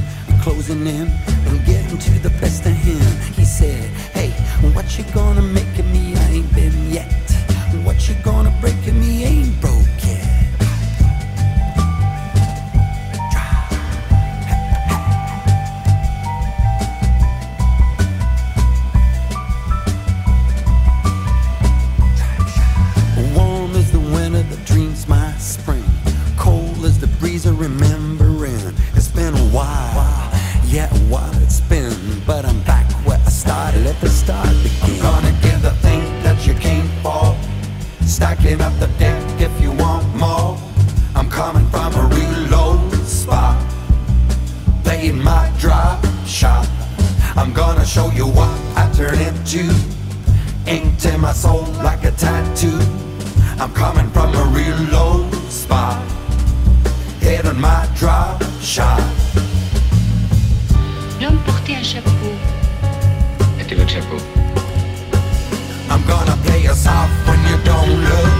Closing 0.41 0.85
in 0.85 1.07
and 1.47 1.65
getting 1.65 1.97
to 1.97 2.11
the 2.19 2.29
best 2.41 2.65
of 2.65 2.73
him. 2.73 3.01
He 3.33 3.45
said, 3.45 3.89
Hey, 4.13 4.29
what 4.73 4.97
you 4.97 5.03
gonna 5.13 5.41
make 5.41 5.79
of 5.79 5.85
me? 5.91 6.04
Breeze 27.35 27.45
of 27.45 27.59
remembering. 27.59 28.73
It's 28.95 29.09
been 29.09 29.33
a 29.33 29.47
while, 29.51 30.31
yeah, 30.65 30.87
while 31.09 31.35
it's 31.43 31.59
been. 31.59 32.21
But 32.25 32.45
I'm 32.45 32.61
back 32.63 32.89
where 33.05 33.17
I 33.17 33.29
started 33.29 33.85
at 33.87 33.99
the 33.99 34.07
start 34.07 34.47
begin. 34.63 34.79
I'm 34.83 35.01
gonna 35.01 35.37
give 35.41 35.61
the 35.61 35.75
thing 35.83 36.01
that 36.23 36.47
you 36.47 36.53
came 36.53 36.87
for. 37.03 37.35
Stacking 38.05 38.61
up 38.61 38.73
the 38.79 38.87
deck 38.99 39.21
if 39.41 39.51
you 39.61 39.71
want 39.73 40.05
more. 40.15 40.57
I'm 41.13 41.29
coming 41.29 41.67
from 41.71 41.93
a 41.95 42.05
real 42.15 42.39
low 42.55 42.89
spot. 43.03 43.57
Playing 44.85 45.21
my 45.21 45.51
drop 45.59 46.05
shot. 46.25 46.69
I'm 47.35 47.51
gonna 47.51 47.85
show 47.85 48.09
you 48.11 48.27
what 48.27 48.55
I 48.77 48.89
turn 48.95 49.19
into. 49.19 49.63
Inked 50.67 51.05
in 51.05 51.19
my 51.19 51.33
soul 51.33 51.65
like 51.83 52.05
a 52.05 52.11
tattoo. 52.11 52.79
I'm 53.59 53.73
coming 53.73 54.09
from 54.11 54.33
a 54.35 54.45
real 54.55 54.79
low 54.95 55.29
spot. 55.49 56.14
Hitting 57.25 57.59
my 57.59 57.87
drop 57.95 58.43
shot. 58.61 59.01
L'homme 61.19 61.39
portait 61.39 61.77
un 61.77 61.81
chapeau. 61.81 62.11
Mettez 63.57 63.73
votre 63.73 63.89
chapeau. 63.89 64.17
I'm 65.89 66.03
gonna 66.05 66.37
play 66.45 66.61
you 66.61 66.73
soft 66.75 67.09
when 67.27 67.39
you 67.49 67.57
don't 67.63 67.89
look. 68.03 68.31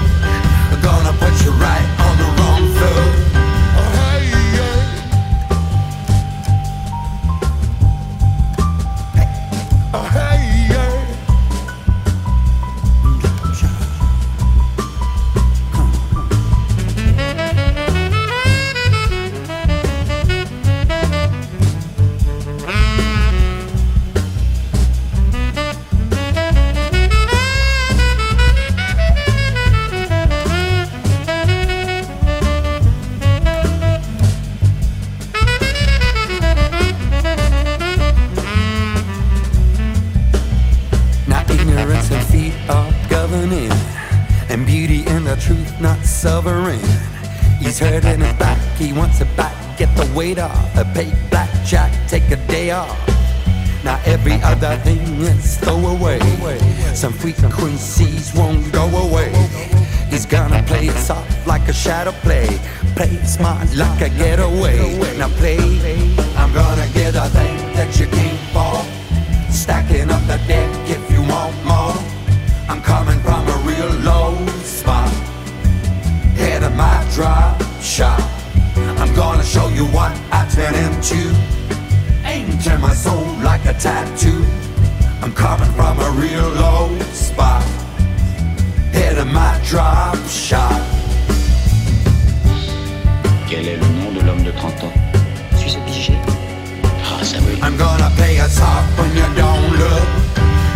I'm 0.72 0.82
gonna 0.84 1.14
put 1.18 1.34
you 1.44 1.52
right 1.54 1.88
on 2.06 2.18
the 2.20 2.30
wrong 2.38 2.64
foot. 2.76 3.35
smart 63.36 63.76
like 63.76 64.02
a 64.02 64.10
getaway. 64.10 64.98
Now 65.18 65.28
play 65.28 65.75
homme 94.36 94.44
de 94.44 94.52
30 94.52 94.84
ans. 94.84 94.94
Je 95.54 95.70
suis 95.70 95.78
obligé. 95.78 96.14
Ah, 97.04 97.24
ça 97.24 97.38
oui. 97.42 97.60
I'm 97.62 97.78
gonna 97.78 98.10
play 98.18 98.40
us 98.40 98.60
off 98.60 98.86
when 98.98 99.16
you 99.16 99.24
don't 99.36 99.78
look. 99.80 100.08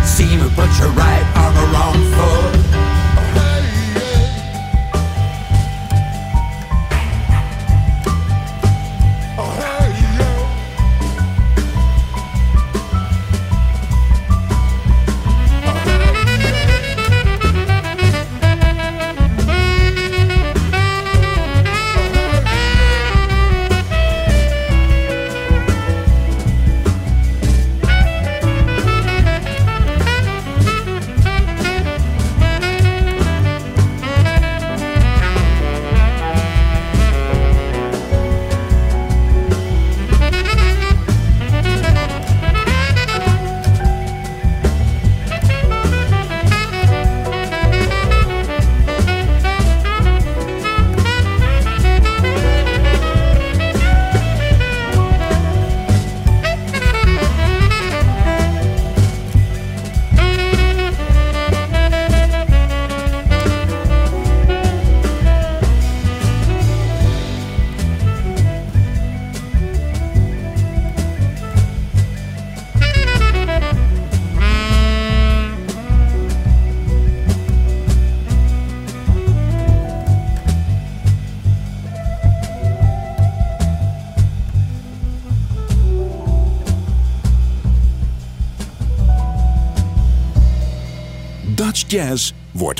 Seem 0.04 0.40
a 0.40 0.48
butcher 0.56 0.88
right 0.96 1.24
on 1.36 1.54
the 1.54 1.66
wrong 1.72 1.94
foot. 2.12 2.59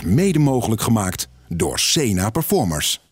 mede 0.04 0.38
mogelijk 0.38 0.80
gemaakt 0.80 1.28
door 1.48 1.78
Sena 1.78 2.30
Performers. 2.30 3.09